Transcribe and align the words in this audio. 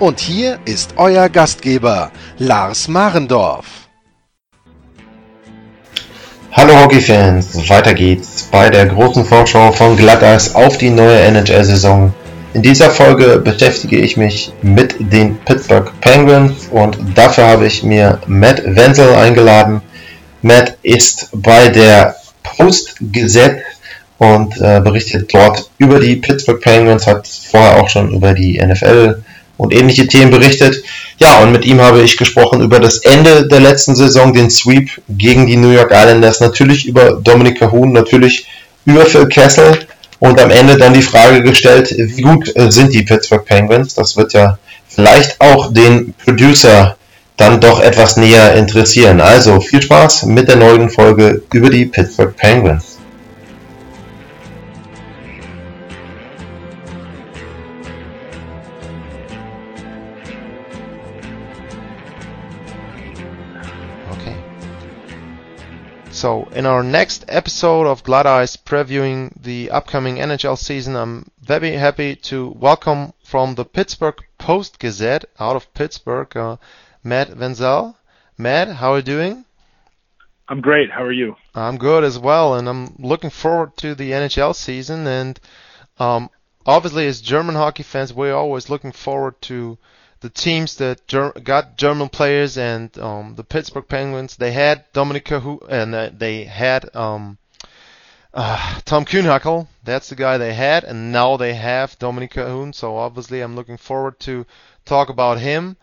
Und 0.00 0.18
hier 0.18 0.58
ist 0.64 0.94
euer 0.96 1.28
Gastgeber, 1.28 2.10
Lars 2.38 2.88
Marendorf. 2.88 3.66
Hallo 6.52 6.74
Hockeyfans, 6.80 7.68
weiter 7.68 7.92
geht's 7.92 8.44
bei 8.50 8.70
der 8.70 8.86
großen 8.86 9.26
Vorschau 9.26 9.72
von 9.72 9.98
Glatteis 9.98 10.54
auf 10.54 10.78
die 10.78 10.88
neue 10.88 11.20
NHL-Saison. 11.20 12.14
In 12.54 12.62
dieser 12.62 12.88
Folge 12.88 13.40
beschäftige 13.44 13.98
ich 13.98 14.16
mich 14.16 14.50
mit 14.62 14.96
den 14.98 15.36
Pittsburgh 15.40 15.92
Penguins 16.00 16.68
und 16.70 16.96
dafür 17.14 17.48
habe 17.48 17.66
ich 17.66 17.82
mir 17.82 18.22
Matt 18.26 18.62
Wenzel 18.64 19.14
eingeladen. 19.14 19.82
Matt 20.40 20.78
ist 20.82 21.28
bei 21.34 21.68
der 21.68 22.16
Post 22.42 22.94
Gazette 23.12 23.60
und 24.16 24.56
äh, 24.62 24.80
berichtet 24.80 25.34
dort 25.34 25.70
über 25.76 26.00
die 26.00 26.16
Pittsburgh 26.16 26.62
Penguins, 26.62 27.06
hat 27.06 27.28
vorher 27.28 27.82
auch 27.82 27.90
schon 27.90 28.12
über 28.12 28.32
die 28.32 28.58
NFL 28.58 29.22
und 29.60 29.74
ähnliche 29.74 30.06
Themen 30.06 30.30
berichtet. 30.30 30.82
Ja, 31.18 31.40
und 31.40 31.52
mit 31.52 31.64
ihm 31.64 31.80
habe 31.80 32.02
ich 32.02 32.16
gesprochen 32.16 32.62
über 32.62 32.80
das 32.80 32.98
Ende 32.98 33.46
der 33.46 33.60
letzten 33.60 33.94
Saison, 33.94 34.32
den 34.32 34.50
Sweep 34.50 34.90
gegen 35.08 35.46
die 35.46 35.56
New 35.56 35.70
York 35.70 35.92
Islanders, 35.92 36.40
natürlich 36.40 36.86
über 36.86 37.20
Dominic 37.22 37.58
Cahoon, 37.58 37.92
natürlich 37.92 38.46
über 38.86 39.04
Phil 39.04 39.26
Kessel 39.26 39.86
und 40.18 40.40
am 40.40 40.50
Ende 40.50 40.76
dann 40.76 40.94
die 40.94 41.02
Frage 41.02 41.42
gestellt, 41.42 41.94
wie 41.96 42.22
gut 42.22 42.54
äh, 42.56 42.70
sind 42.70 42.92
die 42.92 43.02
Pittsburgh 43.02 43.44
Penguins? 43.44 43.94
Das 43.94 44.16
wird 44.16 44.32
ja 44.32 44.58
vielleicht 44.88 45.40
auch 45.40 45.72
den 45.72 46.14
Producer 46.24 46.96
dann 47.36 47.60
doch 47.60 47.80
etwas 47.80 48.16
näher 48.16 48.54
interessieren. 48.54 49.20
Also 49.20 49.60
viel 49.60 49.82
Spaß 49.82 50.24
mit 50.24 50.48
der 50.48 50.56
neuen 50.56 50.90
Folge 50.90 51.42
über 51.52 51.70
die 51.70 51.86
Pittsburgh 51.86 52.34
Penguins. 52.36 52.89
In 66.52 66.66
our 66.66 66.82
next 66.82 67.24
episode 67.28 67.86
of 67.86 68.02
Glatteis 68.02 68.56
previewing 68.56 69.30
the 69.40 69.70
upcoming 69.70 70.16
NHL 70.16 70.58
season, 70.58 70.96
I'm 70.96 71.30
very 71.40 71.74
happy 71.74 72.16
to 72.16 72.48
welcome 72.48 73.12
from 73.22 73.54
the 73.54 73.64
Pittsburgh 73.64 74.16
Post 74.36 74.80
Gazette 74.80 75.26
out 75.38 75.54
of 75.54 75.72
Pittsburgh, 75.74 76.36
uh, 76.36 76.56
Matt 77.04 77.28
Vensel. 77.28 77.94
Matt, 78.36 78.66
how 78.66 78.94
are 78.94 78.96
you 78.96 79.02
doing? 79.02 79.44
I'm 80.48 80.60
great. 80.60 80.90
How 80.90 81.04
are 81.04 81.12
you? 81.12 81.36
I'm 81.54 81.78
good 81.78 82.02
as 82.02 82.18
well, 82.18 82.56
and 82.56 82.68
I'm 82.68 82.96
looking 82.98 83.30
forward 83.30 83.76
to 83.76 83.94
the 83.94 84.10
NHL 84.10 84.56
season. 84.56 85.06
And 85.06 85.38
um, 86.00 86.30
obviously, 86.66 87.06
as 87.06 87.20
German 87.20 87.54
hockey 87.54 87.84
fans, 87.84 88.12
we're 88.12 88.34
always 88.34 88.68
looking 88.68 88.90
forward 88.90 89.40
to 89.42 89.78
the 90.20 90.30
teams 90.30 90.76
that 90.76 91.06
ger- 91.06 91.32
got 91.32 91.76
German 91.76 92.08
players 92.08 92.58
and 92.58 92.96
um, 92.98 93.34
the 93.36 93.44
Pittsburgh 93.44 93.88
Penguins, 93.88 94.36
they 94.36 94.52
had 94.52 94.92
Dominik 94.92 95.24
Kahun 95.24 95.66
and 95.68 95.94
uh, 95.94 96.10
they 96.12 96.44
had 96.44 96.94
um, 96.94 97.38
uh, 98.34 98.80
Tom 98.84 99.04
Kuhnhackl. 99.04 99.66
That's 99.82 100.10
the 100.10 100.14
guy 100.16 100.38
they 100.38 100.54
had, 100.54 100.84
and 100.84 101.10
now 101.10 101.36
they 101.36 101.54
have 101.54 101.98
Dominik 101.98 102.32
Kahun. 102.32 102.74
So 102.74 102.96
obviously, 102.96 103.40
I'm 103.40 103.56
looking 103.56 103.78
forward 103.78 104.20
to 104.20 104.46
talk 104.84 105.08
about 105.08 105.38
him. 105.38 105.76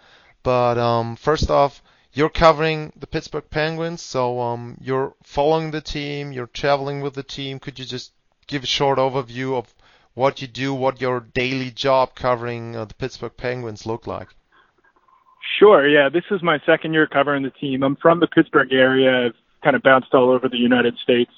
But 0.44 0.78
um, 0.78 1.16
first 1.16 1.50
off, 1.50 1.82
you're 2.14 2.30
covering 2.30 2.94
the 2.96 3.08
Pittsburgh 3.08 3.50
Penguins, 3.50 4.02
so 4.02 4.40
um, 4.40 4.78
you're 4.82 5.14
following 5.24 5.72
the 5.72 5.82
team, 5.82 6.32
you're 6.32 6.48
traveling 6.48 7.02
with 7.02 7.16
the 7.16 7.24
team. 7.24 7.60
Could 7.60 7.80
you 7.80 7.86
just 7.86 8.12
give 8.48 8.64
a 8.64 8.68
short 8.68 8.98
overview 8.98 9.58
of 9.58 9.74
what 10.18 10.42
you 10.42 10.48
do, 10.48 10.74
what 10.74 11.00
your 11.00 11.20
daily 11.20 11.70
job 11.70 12.16
covering 12.16 12.76
uh, 12.76 12.86
the 12.86 12.94
Pittsburgh 12.96 13.38
Penguins 13.38 13.86
look 13.86 14.08
like. 14.08 14.30
Sure. 15.60 15.88
Yeah, 15.88 16.10
this 16.10 16.24
is 16.32 16.42
my 16.42 16.60
second 16.66 16.94
year 16.94 17.06
covering 17.06 17.44
the 17.44 17.52
team. 17.52 17.84
I'm 17.84 17.96
from 17.98 18.20
the 18.20 18.26
Pittsburgh 18.26 18.74
area. 18.74 19.28
I've 19.28 19.36
kind 19.64 19.76
of 19.76 19.84
bounced 19.84 20.16
all 20.16 20.32
over 20.32 20.50
the 20.50 20.58
United 20.58 20.98
States. 21.04 21.30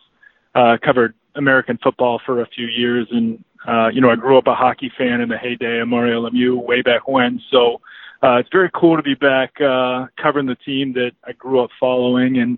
Uh, 0.55 0.77
covered 0.81 1.13
American 1.35 1.77
football 1.83 2.21
for 2.25 2.41
a 2.41 2.47
few 2.47 2.67
years, 2.67 3.05
and 3.11 3.43
uh, 3.67 3.89
you 3.89 3.99
know 3.99 4.09
I 4.09 4.15
grew 4.15 4.37
up 4.37 4.47
a 4.47 4.55
hockey 4.55 4.91
fan 4.97 5.19
in 5.19 5.27
the 5.27 5.37
heyday 5.37 5.79
of 5.79 5.89
Mario 5.89 6.27
Lemieux 6.27 6.55
way 6.55 6.81
back 6.81 7.07
when. 7.07 7.39
So 7.51 7.81
uh, 8.23 8.37
it's 8.37 8.49
very 8.51 8.71
cool 8.73 8.95
to 8.95 9.03
be 9.03 9.13
back 9.13 9.59
uh, 9.61 10.07
covering 10.21 10.47
the 10.47 10.55
team 10.55 10.93
that 10.93 11.11
I 11.25 11.33
grew 11.33 11.61
up 11.61 11.69
following, 11.79 12.39
and 12.39 12.57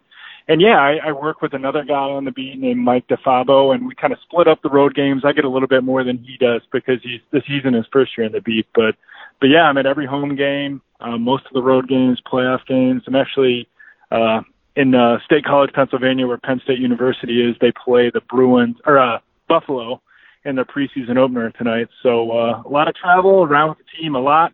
and 0.51 0.59
yeah, 0.59 0.75
I, 0.75 0.97
I 1.07 1.11
work 1.13 1.41
with 1.41 1.53
another 1.53 1.85
guy 1.85 1.93
on 1.93 2.25
the 2.25 2.31
beat 2.31 2.59
named 2.59 2.81
Mike 2.81 3.07
DeFabo, 3.07 3.73
and 3.73 3.87
we 3.87 3.95
kind 3.95 4.11
of 4.11 4.19
split 4.21 4.49
up 4.49 4.61
the 4.61 4.69
road 4.69 4.93
games. 4.93 5.23
I 5.23 5.31
get 5.31 5.45
a 5.45 5.49
little 5.49 5.67
bit 5.67 5.81
more 5.81 6.03
than 6.03 6.17
he 6.17 6.35
does 6.37 6.61
because 6.73 6.99
he's 7.01 7.21
this 7.31 7.43
season 7.47 7.73
his 7.73 7.85
first 7.89 8.17
year 8.17 8.27
in 8.27 8.33
the 8.33 8.41
beat. 8.41 8.67
But 8.75 8.95
but 9.39 9.47
yeah, 9.47 9.61
I'm 9.61 9.77
at 9.77 9.85
every 9.85 10.05
home 10.05 10.35
game, 10.35 10.81
uh, 10.99 11.17
most 11.17 11.45
of 11.45 11.53
the 11.53 11.61
road 11.61 11.87
games, 11.87 12.21
playoff 12.29 12.65
games. 12.67 13.03
I'm 13.07 13.15
actually 13.15 13.69
uh, 14.11 14.41
in 14.75 14.93
uh, 14.93 15.19
State 15.23 15.45
College, 15.45 15.71
Pennsylvania, 15.73 16.27
where 16.27 16.37
Penn 16.37 16.59
State 16.65 16.79
University 16.79 17.49
is. 17.49 17.55
They 17.61 17.71
play 17.71 18.11
the 18.13 18.19
Bruins 18.19 18.75
or 18.85 18.99
uh, 18.99 19.19
Buffalo 19.47 20.01
in 20.43 20.57
their 20.57 20.65
preseason 20.65 21.15
opener 21.15 21.51
tonight. 21.51 21.87
So 22.03 22.29
uh, 22.29 22.61
a 22.65 22.69
lot 22.69 22.89
of 22.89 22.95
travel 22.95 23.43
around 23.45 23.69
with 23.69 23.77
the 23.77 24.01
team, 24.01 24.15
a 24.15 24.19
lot. 24.19 24.51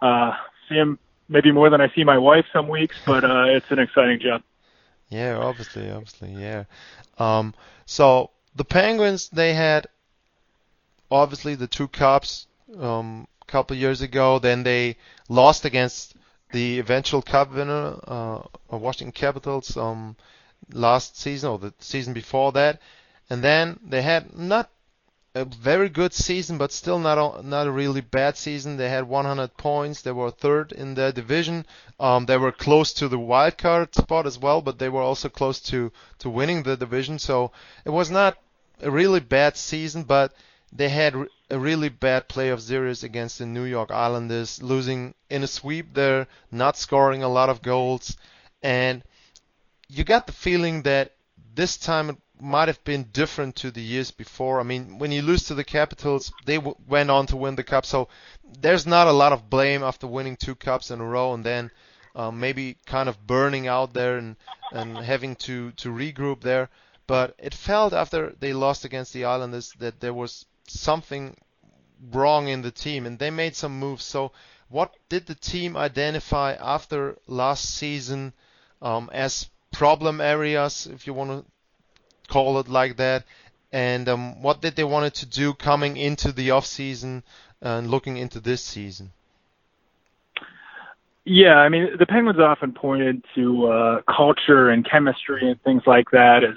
Uh, 0.00 0.30
see 0.68 0.76
him 0.76 0.96
maybe 1.28 1.50
more 1.50 1.70
than 1.70 1.80
I 1.80 1.88
see 1.92 2.04
my 2.04 2.18
wife 2.18 2.44
some 2.52 2.68
weeks, 2.68 2.94
but 3.04 3.24
uh, 3.24 3.46
it's 3.46 3.70
an 3.70 3.80
exciting 3.80 4.20
job. 4.20 4.42
Yeah, 5.10 5.38
obviously, 5.38 5.90
obviously, 5.90 6.32
yeah. 6.32 6.64
Um, 7.18 7.52
so 7.84 8.30
the 8.54 8.64
Penguins, 8.64 9.28
they 9.28 9.54
had 9.54 9.88
obviously 11.10 11.56
the 11.56 11.66
two 11.66 11.88
cups 11.88 12.46
um, 12.78 13.26
a 13.42 13.44
couple 13.46 13.76
years 13.76 14.00
ago. 14.00 14.38
Then 14.38 14.62
they 14.62 14.96
lost 15.28 15.64
against 15.64 16.14
the 16.52 16.78
eventual 16.78 17.22
cup 17.22 17.52
winner, 17.52 17.96
uh, 18.06 18.42
Washington 18.70 19.12
Capitals, 19.12 19.76
um, 19.76 20.16
last 20.72 21.18
season 21.18 21.50
or 21.50 21.58
the 21.58 21.74
season 21.80 22.12
before 22.12 22.52
that. 22.52 22.80
And 23.28 23.42
then 23.42 23.80
they 23.84 24.02
had 24.02 24.36
not 24.36 24.70
a 25.34 25.44
very 25.44 25.88
good 25.88 26.12
season, 26.12 26.58
but 26.58 26.72
still 26.72 26.98
not 26.98 27.16
a, 27.16 27.46
not 27.46 27.66
a 27.66 27.70
really 27.70 28.00
bad 28.00 28.36
season. 28.36 28.76
They 28.76 28.88
had 28.88 29.08
100 29.08 29.56
points. 29.56 30.02
They 30.02 30.10
were 30.10 30.30
third 30.30 30.72
in 30.72 30.94
their 30.94 31.12
division. 31.12 31.66
Um, 32.00 32.26
they 32.26 32.36
were 32.36 32.52
close 32.52 32.92
to 32.94 33.08
the 33.08 33.18
wild 33.18 33.56
card 33.56 33.94
spot 33.94 34.26
as 34.26 34.38
well, 34.38 34.60
but 34.60 34.78
they 34.78 34.88
were 34.88 35.02
also 35.02 35.28
close 35.28 35.60
to 35.70 35.92
to 36.18 36.30
winning 36.30 36.62
the 36.64 36.76
division. 36.76 37.18
So 37.18 37.52
it 37.84 37.90
was 37.90 38.10
not 38.10 38.38
a 38.80 38.90
really 38.90 39.20
bad 39.20 39.56
season, 39.56 40.02
but 40.02 40.34
they 40.72 40.88
had 40.88 41.14
a 41.48 41.58
really 41.58 41.88
bad 41.88 42.28
playoff 42.28 42.60
series 42.60 43.04
against 43.04 43.38
the 43.38 43.46
New 43.46 43.64
York 43.64 43.90
Islanders, 43.90 44.62
losing 44.62 45.14
in 45.28 45.42
a 45.42 45.46
sweep 45.46 45.94
there, 45.94 46.26
not 46.50 46.76
scoring 46.76 47.22
a 47.22 47.28
lot 47.28 47.48
of 47.48 47.62
goals, 47.62 48.16
and 48.62 49.02
you 49.88 50.04
got 50.04 50.26
the 50.26 50.32
feeling 50.32 50.82
that 50.82 51.12
this 51.54 51.76
time 51.76 52.16
might 52.42 52.68
have 52.68 52.82
been 52.84 53.04
different 53.12 53.56
to 53.56 53.70
the 53.70 53.82
years 53.82 54.10
before. 54.10 54.60
I 54.60 54.62
mean, 54.62 54.98
when 54.98 55.12
you 55.12 55.22
lose 55.22 55.44
to 55.44 55.54
the 55.54 55.64
Capitals, 55.64 56.32
they 56.44 56.56
w- 56.56 56.76
went 56.86 57.10
on 57.10 57.26
to 57.26 57.36
win 57.36 57.56
the 57.56 57.62
cup, 57.62 57.84
so 57.86 58.08
there's 58.60 58.86
not 58.86 59.06
a 59.06 59.12
lot 59.12 59.32
of 59.32 59.50
blame 59.50 59.82
after 59.82 60.06
winning 60.06 60.36
two 60.36 60.54
cups 60.54 60.90
in 60.90 61.00
a 61.00 61.04
row 61.04 61.34
and 61.34 61.44
then 61.44 61.70
um, 62.14 62.40
maybe 62.40 62.76
kind 62.86 63.08
of 63.08 63.26
burning 63.26 63.68
out 63.68 63.92
there 63.92 64.18
and 64.18 64.36
and 64.72 64.96
having 64.98 65.36
to 65.36 65.72
to 65.72 65.90
regroup 65.90 66.40
there. 66.40 66.68
But 67.06 67.34
it 67.38 67.54
felt 67.54 67.92
after 67.92 68.34
they 68.38 68.52
lost 68.52 68.84
against 68.84 69.12
the 69.12 69.24
Islanders 69.24 69.72
that 69.78 70.00
there 70.00 70.14
was 70.14 70.46
something 70.66 71.36
wrong 72.12 72.48
in 72.48 72.62
the 72.62 72.70
team, 72.70 73.06
and 73.06 73.18
they 73.18 73.30
made 73.30 73.56
some 73.56 73.78
moves. 73.78 74.04
So, 74.04 74.32
what 74.68 74.94
did 75.08 75.26
the 75.26 75.34
team 75.34 75.76
identify 75.76 76.52
after 76.52 77.18
last 77.26 77.64
season 77.64 78.32
um, 78.80 79.10
as 79.12 79.48
problem 79.72 80.20
areas, 80.20 80.86
if 80.86 81.06
you 81.06 81.14
want 81.14 81.30
to 81.30 81.44
call 82.30 82.58
it 82.60 82.68
like 82.68 82.96
that. 82.96 83.24
And 83.72 84.08
um, 84.08 84.42
what 84.42 84.60
did 84.60 84.76
they 84.76 84.84
wanted 84.84 85.14
to 85.14 85.26
do 85.26 85.52
coming 85.54 85.96
into 85.96 86.32
the 86.32 86.50
off 86.50 86.66
season 86.66 87.22
and 87.60 87.90
looking 87.90 88.16
into 88.16 88.40
this 88.40 88.62
season? 88.62 89.10
Yeah, 91.24 91.56
I 91.56 91.68
mean 91.68 91.90
the 91.98 92.06
Penguins 92.06 92.40
often 92.40 92.72
pointed 92.72 93.24
to 93.34 93.66
uh, 93.66 94.02
culture 94.02 94.70
and 94.70 94.88
chemistry 94.88 95.48
and 95.48 95.62
things 95.62 95.82
like 95.86 96.10
that 96.12 96.42
as 96.42 96.56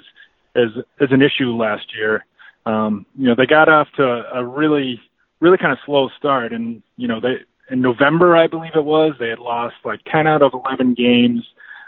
as 0.56 0.82
as 0.98 1.12
an 1.12 1.22
issue 1.22 1.54
last 1.54 1.94
year. 1.94 2.24
Um, 2.66 3.04
you 3.16 3.28
know, 3.28 3.34
they 3.36 3.46
got 3.46 3.68
off 3.68 3.88
to 3.96 4.04
a 4.34 4.44
really 4.44 5.00
really 5.40 5.58
kind 5.58 5.72
of 5.72 5.78
slow 5.84 6.08
start, 6.18 6.52
and 6.52 6.82
you 6.96 7.06
know 7.06 7.20
they 7.20 7.44
in 7.70 7.80
November, 7.80 8.36
I 8.36 8.46
believe 8.46 8.72
it 8.74 8.84
was. 8.84 9.14
They 9.18 9.28
had 9.28 9.38
lost 9.38 9.76
like 9.84 10.00
10 10.10 10.26
out 10.26 10.42
of 10.42 10.52
11 10.52 10.94
games. 10.94 11.44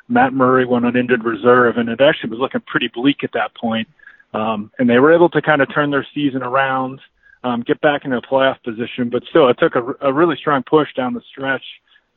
Matt 0.09 0.33
Murray 0.33 0.65
went 0.65 0.87
on 0.87 0.97
injured 0.97 1.25
reserve, 1.25 1.77
and 1.77 1.89
it 1.89 2.01
actually 2.01 2.31
was 2.31 2.39
looking 2.39 2.61
pretty 2.67 2.89
bleak 2.93 3.25
at 3.25 3.33
that 3.33 3.55
point. 3.55 3.89
Um, 4.35 4.71
and 4.79 4.89
they 4.89 4.99
were 4.99 5.13
able 5.13 5.29
to 5.31 5.43
kind 5.43 5.63
of 5.63 5.73
turn 5.73 5.91
their 5.91 6.07
season 6.15 6.43
around, 6.43 7.01
um, 7.43 7.63
get 7.63 7.81
back 7.81 8.05
into 8.05 8.17
a 8.17 8.23
playoff 8.23 8.63
position, 8.63 9.09
but 9.09 9.23
still, 9.31 9.49
it 9.49 9.59
took 9.59 9.75
a, 9.75 10.07
a 10.07 10.13
really 10.13 10.37
strong 10.37 10.63
push 10.63 10.93
down 10.95 11.15
the 11.15 11.23
stretch. 11.31 11.65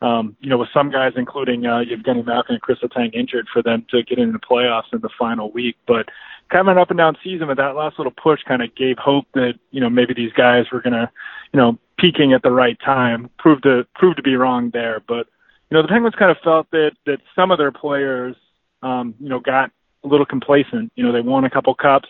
Um, 0.01 0.38
you 0.39 0.50
know, 0.50 0.57
with 0.57 0.69
some 0.74 0.91
guys, 0.91 1.13
including 1.18 1.65
uh, 1.65 1.83
Evgeny 1.83 2.25
Malkin 2.25 2.56
and 2.56 2.62
Chris 2.62 2.80
Letang, 2.81 3.13
injured 3.13 3.47
for 3.51 3.62
them 3.62 3.86
to 3.91 4.01
get 4.03 4.18
into 4.18 4.31
the 4.31 4.39
playoffs 4.39 4.94
in 4.94 5.01
the 5.01 5.09
final 5.18 5.51
week. 5.51 5.75
But 5.88 6.07
kind 6.50 6.68
of 6.68 6.71
an 6.71 6.81
up 6.81 6.89
and 6.89 6.97
down 6.97 7.18
season, 7.24 7.47
but 7.47 7.57
that 7.57 7.75
last 7.75 8.00
little 8.00 8.13
push 8.13 8.39
kind 8.47 8.62
of 8.62 8.74
gave 8.75 8.97
hope 8.97 9.25
that 9.33 9.53
you 9.71 9.81
know 9.81 9.89
maybe 9.89 10.13
these 10.13 10.31
guys 10.33 10.65
were 10.71 10.81
gonna, 10.81 11.12
you 11.53 11.57
know, 11.59 11.77
peaking 11.97 12.33
at 12.33 12.44
the 12.44 12.51
right 12.51 12.77
time. 12.83 13.30
Proved 13.38 13.63
to 13.63 13.86
proved 13.95 14.18
to 14.18 14.24
be 14.24 14.36
wrong 14.36 14.69
there, 14.71 15.01
but 15.06 15.27
you 15.69 15.75
know 15.75 15.81
the 15.81 15.88
Penguins 15.88 16.16
kind 16.16 16.31
of 16.31 16.38
felt 16.44 16.69
that 16.71 16.92
that 17.06 17.19
some 17.36 17.51
of 17.51 17.57
their 17.57 17.71
players, 17.71 18.36
um, 18.81 19.16
you 19.19 19.30
know, 19.30 19.39
got 19.39 19.71
a 20.04 20.07
little 20.07 20.25
complacent. 20.25 20.92
You 20.95 21.04
know, 21.06 21.12
they 21.12 21.21
won 21.21 21.44
a 21.44 21.50
couple 21.50 21.74
cups 21.75 22.10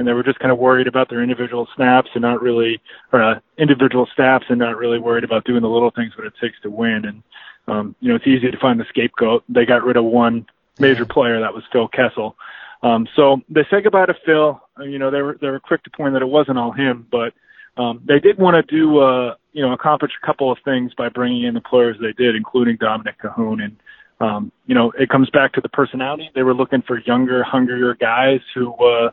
and 0.00 0.08
they 0.08 0.14
were 0.14 0.22
just 0.22 0.38
kind 0.38 0.50
of 0.50 0.58
worried 0.58 0.86
about 0.86 1.10
their 1.10 1.22
individual 1.22 1.68
snaps 1.76 2.08
and 2.14 2.22
not 2.22 2.40
really, 2.40 2.80
or 3.12 3.22
uh, 3.22 3.38
individual 3.58 4.08
snaps 4.14 4.46
and 4.48 4.58
not 4.58 4.78
really 4.78 4.98
worried 4.98 5.24
about 5.24 5.44
doing 5.44 5.60
the 5.60 5.68
little 5.68 5.90
things 5.90 6.16
what 6.16 6.26
it 6.26 6.32
takes 6.40 6.58
to 6.62 6.70
win. 6.70 7.04
And 7.04 7.22
um, 7.68 7.94
you 8.00 8.08
know, 8.08 8.14
it's 8.14 8.26
easy 8.26 8.50
to 8.50 8.58
find 8.58 8.80
the 8.80 8.86
scapegoat. 8.88 9.44
They 9.48 9.66
got 9.66 9.84
rid 9.84 9.98
of 9.98 10.04
one 10.04 10.46
major 10.78 11.04
player 11.04 11.38
that 11.40 11.52
was 11.52 11.64
Phil 11.70 11.86
Kessel. 11.88 12.34
Um, 12.82 13.06
so 13.14 13.42
they 13.50 13.66
said 13.68 13.84
goodbye 13.84 14.06
to 14.06 14.16
Phil. 14.24 14.60
Uh, 14.78 14.84
you 14.84 14.98
know, 14.98 15.10
they 15.10 15.20
were 15.20 15.36
they 15.38 15.48
were 15.48 15.60
quick 15.60 15.82
to 15.84 15.90
point 15.90 16.14
that 16.14 16.22
it 16.22 16.28
wasn't 16.28 16.58
all 16.58 16.72
him, 16.72 17.06
but 17.10 17.34
um, 17.80 18.02
they 18.04 18.18
did 18.18 18.38
want 18.38 18.54
to 18.54 18.74
do 18.74 18.98
uh, 18.98 19.34
you 19.52 19.62
know 19.62 19.72
accomplish 19.72 20.12
a 20.22 20.26
couple 20.26 20.50
of 20.52 20.58
things 20.64 20.92
by 20.96 21.08
bringing 21.08 21.44
in 21.44 21.54
the 21.54 21.60
players 21.60 21.96
they 22.00 22.12
did, 22.12 22.36
including 22.36 22.76
Dominik 22.76 23.16
Kahun. 23.22 23.62
And 23.62 23.76
um, 24.20 24.52
you 24.66 24.74
know, 24.74 24.92
it 24.98 25.08
comes 25.08 25.30
back 25.30 25.52
to 25.54 25.60
the 25.60 25.68
personality. 25.68 26.30
They 26.34 26.42
were 26.42 26.54
looking 26.54 26.82
for 26.82 27.00
younger, 27.00 27.42
hungrier 27.42 27.94
guys 27.94 28.40
who, 28.54 28.72
uh, 28.74 29.10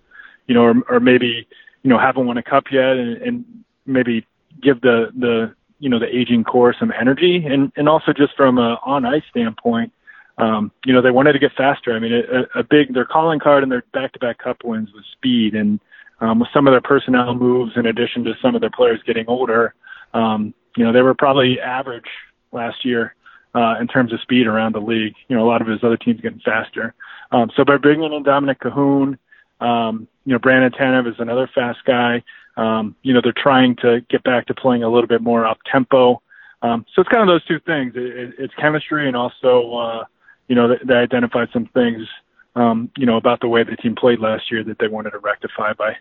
you 0.48 0.54
know, 0.54 0.64
or, 0.64 0.74
or 0.90 1.00
maybe 1.00 1.48
you 1.84 1.90
know 1.90 1.98
haven't 1.98 2.26
won 2.26 2.38
a 2.38 2.44
cup 2.44 2.66
yet, 2.72 2.98
and, 2.98 3.22
and 3.22 3.46
maybe 3.86 4.26
give 4.62 4.82
the 4.82 5.12
the 5.18 5.56
you 5.80 5.90
know 5.90 6.00
the 6.00 6.14
aging 6.14 6.44
core 6.44 6.76
some 6.78 6.92
energy, 7.00 7.46
and 7.46 7.72
and 7.78 7.88
also 7.88 8.12
just 8.12 8.36
from 8.36 8.58
a 8.58 8.80
on 8.84 9.06
ice 9.06 9.24
standpoint 9.30 9.94
um, 10.38 10.72
you 10.86 10.94
know, 10.94 11.02
they 11.02 11.12
wanted 11.12 11.34
to 11.34 11.40
get 11.40 11.54
faster. 11.54 11.94
I 11.94 12.00
mean, 12.00 12.14
a, 12.14 12.60
a 12.60 12.64
big 12.64 12.94
their 12.94 13.06
calling 13.06 13.40
card 13.40 13.64
in 13.64 13.70
their 13.70 13.84
back-to-back 13.94 14.38
Cup 14.38 14.58
wins 14.64 14.90
was 14.94 15.04
speed, 15.12 15.56
and 15.56 15.80
um, 16.20 16.40
with 16.40 16.50
some 16.54 16.68
of 16.68 16.74
their 16.74 16.82
personnel 16.82 17.36
moves, 17.36 17.74
in 17.76 17.86
addition 17.86 18.24
to 18.24 18.34
some 18.42 18.56
of 18.56 18.62
their 18.62 18.72
players 18.72 19.02
getting 19.06 19.26
older, 19.28 19.74
um, 20.14 20.54
you 20.76 20.84
know, 20.84 20.92
they 20.92 21.02
were 21.02 21.14
probably 21.14 21.60
average 21.60 22.10
last 22.52 22.86
year 22.86 23.16
uh, 23.56 23.76
in 23.80 23.88
terms 23.88 24.14
of 24.14 24.22
speed 24.22 24.48
around 24.48 24.74
the 24.74 24.80
league. 24.80 25.16
You 25.28 25.36
know, 25.36 25.44
a 25.44 25.50
lot 25.50 25.62
of 25.62 25.68
his 25.68 25.84
other 25.84 25.98
teams 25.98 26.22
getting 26.22 26.40
faster. 26.40 26.94
Um, 27.32 27.52
so 27.56 27.66
by 27.66 27.78
bringing 27.78 28.14
in 28.14 28.24
Dominik 28.24 28.60
Kahun, 28.60 29.18
um, 29.60 30.08
you 30.26 30.34
know, 30.34 30.40
Brandon 30.40 30.72
Tanev 30.72 31.08
is 31.08 31.20
another 31.20 31.50
fast 31.54 31.80
guy. 31.86 32.24
Um, 32.56 32.96
you 33.04 33.14
know, 33.14 33.22
they're 33.24 33.34
trying 33.36 33.76
to 33.78 34.02
get 34.10 34.24
back 34.24 34.48
to 34.48 34.54
playing 34.54 34.84
a 34.84 34.90
little 34.90 35.08
bit 35.08 35.22
more 35.22 35.46
up 35.46 35.60
tempo. 35.72 36.22
Um, 36.62 36.86
so 36.94 37.02
it's 37.02 37.10
kind 37.10 37.22
of 37.22 37.28
those 37.28 37.46
two 37.46 37.60
things. 37.60 37.94
It, 37.96 38.18
it, 38.18 38.34
it's 38.40 38.54
chemistry 38.56 39.08
and 39.08 39.16
also, 39.16 39.74
uh, 39.76 40.04
you 40.48 40.56
know, 40.56 40.70
they, 40.70 40.80
they 40.84 40.96
identified 40.96 41.50
some 41.54 41.68
things, 41.68 42.08
um, 42.58 42.90
you 42.98 43.06
know, 43.06 43.18
about 43.18 43.40
the 43.40 43.48
way 43.48 43.64
the 43.64 43.76
team 43.76 43.96
played 43.96 44.20
last 44.20 44.52
year 44.52 44.64
that 44.64 44.80
they 44.80 44.88
wanted 44.88 45.12
to 45.12 45.20
rectify 45.20 45.74
by, 45.74 45.96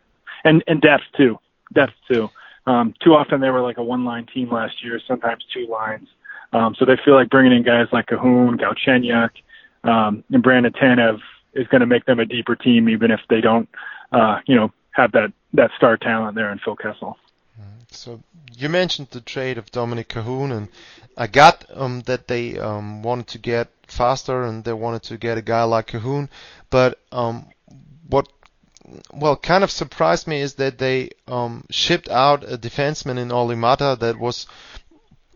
and 0.45 0.65
and 0.67 0.81
depth 0.81 1.05
too, 1.17 1.39
depth 1.73 1.93
too. 2.11 2.31
Um, 2.67 2.95
too 3.05 3.15
often 3.15 3.41
they 3.41 3.51
were 3.51 3.61
like 3.61 3.79
a 3.79 3.83
one-line 3.83 4.27
team 4.33 4.51
last 4.51 4.83
year, 4.83 5.01
sometimes 5.07 5.45
two 5.55 5.67
lines. 5.67 6.09
Um, 6.53 6.75
so 6.77 6.85
they 6.85 6.97
feel 7.05 7.15
like 7.15 7.29
bringing 7.29 7.53
in 7.53 7.63
guys 7.63 7.87
like 7.93 8.07
Kahun, 8.07 8.59
Galchenyuk, 8.59 9.31
um, 9.89 10.25
and 10.33 10.43
Brandon 10.43 10.73
Tanev 10.73 11.21
is 11.55 11.67
going 11.69 11.81
to 11.81 11.87
make 11.87 12.07
them 12.07 12.19
a 12.19 12.25
deeper 12.25 12.57
team, 12.57 12.89
even 12.89 13.11
if 13.11 13.21
they 13.29 13.41
don't, 13.41 13.69
uh, 14.13 14.41
you 14.47 14.57
know, 14.57 14.73
have 14.93 15.13
that 15.13 15.33
that 15.53 15.71
star 15.77 15.97
talent 15.97 16.35
there 16.35 16.51
in 16.51 16.59
Phil 16.59 16.77
Kessel. 16.77 17.19
So 17.97 18.21
you 18.55 18.69
mentioned 18.69 19.09
the 19.11 19.23
trade 19.23 19.57
of 19.57 19.73
Dominik 19.73 20.09
Kahun, 20.09 20.53
and 20.55 20.69
I 21.17 21.27
got 21.27 21.65
um, 21.75 22.03
that 22.03 22.29
they 22.29 22.59
um, 22.59 23.03
wanted 23.03 23.27
to 23.29 23.39
get 23.39 23.69
faster 23.87 24.45
and 24.45 24.65
they 24.65 24.73
wanted 24.75 25.03
to 25.05 25.17
get 25.17 25.39
a 25.39 25.43
guy 25.43 25.63
like 25.63 25.89
Kahun. 25.89 26.29
But 26.69 27.01
um, 27.11 27.47
what 28.09 28.29
well 29.13 29.37
kind 29.37 29.65
of 29.65 29.71
surprised 29.71 30.27
me 30.27 30.41
is 30.41 30.55
that 30.55 30.79
they 30.79 31.11
um, 31.27 31.65
shipped 31.71 32.09
out 32.09 32.45
a 32.45 32.59
defenseman 32.59 33.19
in 33.19 33.33
Olli 33.33 33.57
Maatta 33.57 33.99
that 33.99 34.19
was 34.19 34.47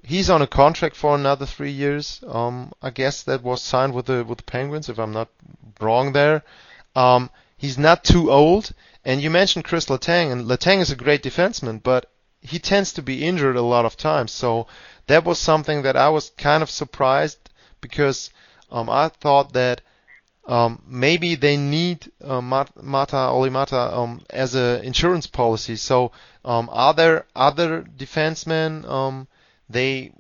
he's 0.05 0.29
on 0.29 0.43
a 0.43 0.47
contract 0.47 0.97
for 0.97 1.15
another 1.15 1.47
three 1.47 1.73
years. 1.73 2.23
Um, 2.27 2.73
I 2.83 2.91
guess 2.91 3.23
that 3.23 3.43
was 3.43 3.63
signed 3.63 3.95
with 3.95 4.07
the 4.07 4.23
with 4.25 4.39
the 4.39 4.45
Penguins, 4.45 4.89
if 4.89 4.99
I'm 4.99 5.13
not 5.13 5.29
wrong 5.81 6.13
there. 6.13 6.43
Um, 6.95 7.31
he's 7.57 7.79
not 7.79 8.05
too 8.05 8.31
old, 8.31 8.73
and 9.05 9.23
you 9.23 9.31
mentioned 9.31 9.65
Chris 9.65 9.87
Letang, 9.87 10.31
and 10.31 10.47
Letang 10.47 10.81
is 10.81 10.91
a 10.91 10.97
great 10.97 11.23
defenseman, 11.23 11.83
but 11.83 12.11
he 12.41 12.59
tends 12.59 12.93
to 12.95 13.03
be 13.03 13.25
injured 13.25 13.57
a 13.57 13.63
lot 13.63 13.85
of 13.85 13.97
times. 13.97 14.33
So 14.33 14.67
that 15.07 15.25
was 15.25 15.39
something 15.39 15.83
that 15.83 15.97
I 15.97 16.09
was 16.09 16.31
kind 16.31 16.63
of 16.63 16.71
surprised 16.71 17.39
because 17.81 18.31
um, 18.71 18.89
I 18.89 19.09
thought 19.09 19.53
that 19.53 19.81
um, 20.47 20.83
maybe 20.87 21.35
they 21.35 21.57
need 21.57 22.11
uh, 22.25 22.41
Maatta 22.41 23.29
Olli 23.29 23.51
Maatta 23.51 23.97
um, 23.97 24.23
as 24.31 24.55
an 24.55 24.83
insurance 24.85 25.27
policy. 25.27 25.77
So 25.77 26.13
um, 26.45 26.69
are 26.73 26.95
there 26.95 27.27
other 27.37 27.83
defensemen 27.83 28.89
um, 28.89 29.29
they 29.69 30.13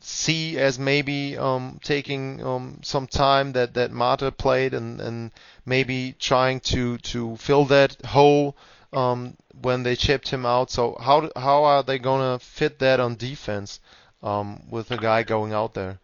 see 0.00 0.58
as 0.58 0.80
maybe 0.80 1.38
taking 1.84 2.80
some 2.82 3.06
time 3.06 3.52
that 3.52 3.74
that 3.74 3.92
Maatta 3.92 4.32
played 4.32 4.74
and, 4.74 5.00
and 5.00 5.30
maybe 5.64 6.16
trying 6.18 6.58
to 6.60 6.98
to 6.98 7.36
fill 7.36 7.64
that 7.66 8.04
hole 8.06 8.56
um, 8.92 9.36
when 9.60 9.82
they 9.82 9.96
chipped 9.96 10.28
him 10.28 10.46
out. 10.46 10.70
So 10.70 10.96
how 11.00 11.30
how 11.36 11.64
are 11.64 11.82
they 11.82 11.98
gonna 11.98 12.38
fit 12.38 12.78
that 12.80 13.00
on 13.00 13.16
defense 13.16 13.80
um, 14.22 14.62
with 14.70 14.90
a 14.90 14.96
guy 14.96 15.22
going 15.22 15.52
out 15.52 15.74
there? 15.74 15.98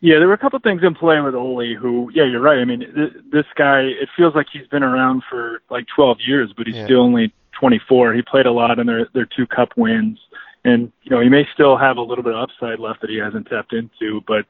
Yeah, 0.00 0.18
there 0.18 0.28
were 0.28 0.34
a 0.34 0.38
couple 0.38 0.58
things 0.58 0.82
in 0.82 0.94
play 0.94 1.18
with 1.20 1.34
Olli. 1.34 1.74
Who, 1.74 2.10
yeah, 2.12 2.24
you're 2.24 2.42
right. 2.42 2.58
I 2.58 2.66
mean, 2.66 2.80
th- 2.80 3.24
this 3.32 3.46
guy, 3.56 3.80
it 3.80 4.10
feels 4.14 4.34
like 4.34 4.48
he's 4.52 4.66
been 4.66 4.82
around 4.82 5.22
for 5.30 5.62
like 5.70 5.86
12 5.96 6.18
years, 6.26 6.52
but 6.54 6.66
he's 6.66 6.76
yeah. 6.76 6.84
still 6.84 7.00
only 7.00 7.32
24. 7.58 8.12
He 8.12 8.20
played 8.20 8.44
a 8.44 8.52
lot 8.52 8.78
in 8.78 8.86
their 8.86 9.08
their 9.14 9.24
two 9.24 9.46
cup 9.46 9.70
wins, 9.76 10.18
and 10.62 10.92
you 11.04 11.10
know 11.10 11.20
he 11.20 11.30
may 11.30 11.48
still 11.54 11.78
have 11.78 11.96
a 11.96 12.02
little 12.02 12.22
bit 12.22 12.34
of 12.34 12.42
upside 12.42 12.80
left 12.80 13.00
that 13.00 13.08
he 13.08 13.16
hasn't 13.16 13.46
tapped 13.46 13.72
into. 13.72 14.20
But 14.26 14.44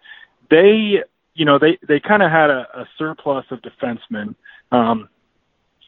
they, 0.51 1.05
you 1.35 1.45
know, 1.45 1.61
they 1.61 1.79
they 1.87 2.01
kind 2.01 2.25
of 2.25 2.33
had 2.33 2.51
a, 2.51 2.67
a 2.75 2.89
surplus 2.99 3.45
of 3.53 3.61
defensemen. 3.63 4.35
Um, 4.73 5.09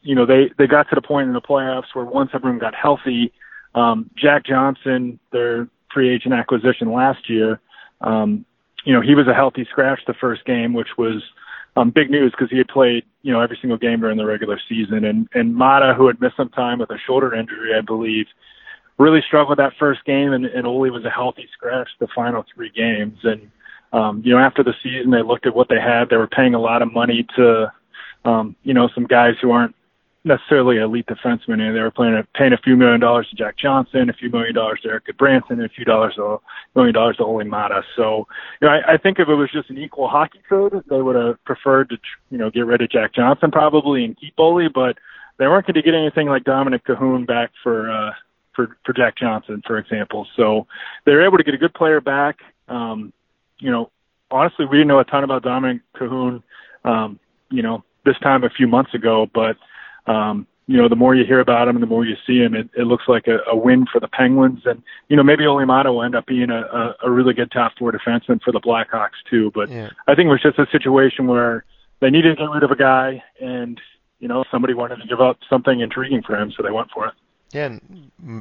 you 0.06 0.14
know, 0.14 0.24
they 0.24 0.50
they 0.56 0.66
got 0.66 0.88
to 0.88 0.94
the 0.94 1.02
point 1.02 1.26
in 1.26 1.34
the 1.34 1.40
playoffs 1.40 1.92
where 1.92 2.04
once 2.04 2.30
everyone 2.32 2.58
got 2.58 2.74
healthy, 2.74 3.32
um, 3.74 4.08
Jack 4.16 4.46
Johnson, 4.46 5.18
their 5.32 5.68
free 5.92 6.08
agent 6.14 6.32
acquisition 6.32 6.92
last 6.92 7.28
year. 7.28 7.60
Um, 8.00 8.44
you 8.84 8.92
know, 8.92 9.00
he 9.00 9.14
was 9.14 9.26
a 9.26 9.34
healthy 9.34 9.66
scratch 9.70 10.00
the 10.06 10.14
first 10.14 10.44
game, 10.44 10.72
which 10.74 10.96
was 10.96 11.22
um, 11.76 11.90
big 11.90 12.08
news 12.08 12.30
because 12.30 12.50
he 12.50 12.58
had 12.58 12.68
played, 12.68 13.04
you 13.22 13.32
know, 13.32 13.40
every 13.40 13.58
single 13.60 13.78
game 13.78 14.00
during 14.00 14.16
the 14.16 14.24
regular 14.24 14.60
season. 14.68 15.04
And 15.04 15.28
and 15.34 15.54
Maatta, 15.54 15.94
who 15.94 16.06
had 16.06 16.20
missed 16.20 16.36
some 16.36 16.50
time 16.50 16.78
with 16.78 16.90
a 16.90 16.98
shoulder 16.98 17.34
injury, 17.34 17.74
I 17.76 17.80
believe, 17.80 18.26
really 18.98 19.22
struggled 19.26 19.58
that 19.58 19.72
first 19.78 20.04
game. 20.04 20.32
And, 20.32 20.46
and 20.46 20.66
Olli 20.66 20.90
was 20.90 21.04
a 21.04 21.10
healthy 21.10 21.48
scratch 21.52 21.88
the 21.98 22.08
final 22.14 22.44
three 22.54 22.70
games. 22.70 23.18
And 23.24 23.50
um, 23.92 24.22
you 24.24 24.32
know, 24.32 24.38
after 24.38 24.62
the 24.62 24.74
season, 24.82 25.10
they 25.10 25.22
looked 25.22 25.46
at 25.46 25.54
what 25.54 25.68
they 25.68 25.80
had. 25.80 26.08
They 26.10 26.16
were 26.16 26.28
paying 26.28 26.54
a 26.54 26.60
lot 26.60 26.82
of 26.82 26.92
money 26.92 27.26
to, 27.36 27.72
um, 28.24 28.56
you 28.62 28.74
know, 28.74 28.88
some 28.94 29.06
guys 29.06 29.34
who 29.40 29.50
aren't 29.50 29.75
necessarily 30.26 30.78
elite 30.78 31.06
defenseman, 31.06 31.60
and 31.60 31.74
they 31.74 31.80
were 31.80 31.90
playing, 31.90 32.22
paying 32.34 32.52
a 32.52 32.58
few 32.58 32.76
million 32.76 33.00
dollars 33.00 33.28
to 33.30 33.36
Jack 33.36 33.56
Johnson, 33.56 34.10
a 34.10 34.12
few 34.12 34.28
million 34.28 34.54
dollars 34.54 34.80
to 34.82 34.88
Erik 34.88 35.06
Gudbranson, 35.06 35.52
and 35.52 35.64
a 35.64 35.68
few 35.68 35.84
dollars 35.84 36.14
to 36.16 36.38
million 36.74 36.92
dollars 36.92 37.16
to 37.16 37.24
Olli 37.24 37.44
Maatta. 37.44 37.82
So, 37.94 38.26
you 38.60 38.66
know, 38.66 38.74
I, 38.74 38.94
I 38.94 38.96
think 38.98 39.18
if 39.18 39.28
it 39.28 39.34
was 39.34 39.50
just 39.52 39.70
an 39.70 39.78
equal 39.78 40.08
hockey 40.08 40.40
code, 40.48 40.84
they 40.90 41.00
would 41.00 41.16
have 41.16 41.42
preferred 41.44 41.90
to, 41.90 41.98
you 42.30 42.38
know, 42.38 42.50
get 42.50 42.66
rid 42.66 42.82
of 42.82 42.90
Jack 42.90 43.14
Johnson 43.14 43.50
probably 43.50 44.04
and 44.04 44.18
keep 44.18 44.34
Olli, 44.36 44.68
but 44.68 44.98
they 45.38 45.46
weren't 45.46 45.66
going 45.66 45.74
to 45.74 45.82
get 45.82 45.94
anything 45.94 46.28
like 46.28 46.44
Dominik 46.44 46.82
Kahun 46.82 47.26
back 47.26 47.50
for 47.62 47.90
uh, 47.90 48.10
for 48.52 48.76
for 48.84 48.92
Jack 48.92 49.16
Johnson, 49.16 49.62
for 49.66 49.78
example. 49.78 50.26
So 50.36 50.66
they 51.04 51.12
were 51.12 51.24
able 51.24 51.38
to 51.38 51.44
get 51.44 51.54
a 51.54 51.58
good 51.58 51.74
player 51.74 52.00
back. 52.00 52.36
Um, 52.68 53.12
you 53.58 53.70
know, 53.70 53.90
honestly, 54.30 54.66
we 54.66 54.76
didn't 54.78 54.88
know 54.88 54.98
a 54.98 55.04
ton 55.04 55.24
about 55.24 55.44
Dominik 55.44 55.80
Kahun, 55.94 56.42
Um, 56.84 57.20
you 57.50 57.62
know, 57.62 57.84
this 58.04 58.18
time 58.18 58.44
a 58.44 58.50
few 58.50 58.66
months 58.66 58.94
ago, 58.94 59.28
but 59.32 59.56
um, 60.06 60.46
you 60.66 60.76
know, 60.76 60.88
the 60.88 60.96
more 60.96 61.14
you 61.14 61.24
hear 61.24 61.40
about 61.40 61.68
him 61.68 61.76
and 61.76 61.82
the 61.82 61.86
more 61.86 62.04
you 62.04 62.16
see 62.26 62.38
him, 62.38 62.54
it, 62.54 62.68
it 62.76 62.84
looks 62.84 63.04
like 63.06 63.28
a, 63.28 63.38
a 63.50 63.56
win 63.56 63.86
for 63.92 64.00
the 64.00 64.08
Penguins. 64.08 64.62
And, 64.64 64.82
you 65.08 65.16
know, 65.16 65.22
maybe 65.22 65.46
Olli 65.46 65.64
will 65.64 66.02
end 66.02 66.16
up 66.16 66.26
being 66.26 66.50
a, 66.50 66.60
a, 66.60 66.96
a 67.04 67.10
really 67.10 67.34
good 67.34 67.52
top 67.52 67.72
four 67.78 67.92
defenseman 67.92 68.42
for 68.42 68.52
the 68.52 68.60
Blackhawks 68.60 69.22
too. 69.30 69.52
But 69.54 69.70
yeah. 69.70 69.90
I 70.08 70.14
think 70.14 70.26
it 70.26 70.30
was 70.30 70.42
just 70.42 70.58
a 70.58 70.66
situation 70.72 71.28
where 71.28 71.64
they 72.00 72.10
needed 72.10 72.36
to 72.36 72.42
get 72.42 72.50
rid 72.50 72.64
of 72.64 72.72
a 72.72 72.76
guy 72.76 73.22
and, 73.40 73.80
you 74.18 74.28
know, 74.28 74.44
somebody 74.50 74.74
wanted 74.74 74.96
to 74.96 75.06
give 75.06 75.20
up 75.20 75.38
something 75.48 75.80
intriguing 75.80 76.22
for 76.22 76.36
him, 76.36 76.50
so 76.50 76.62
they 76.62 76.72
went 76.72 76.90
for 76.90 77.06
it. 77.06 77.14
Yeah, 77.52 77.78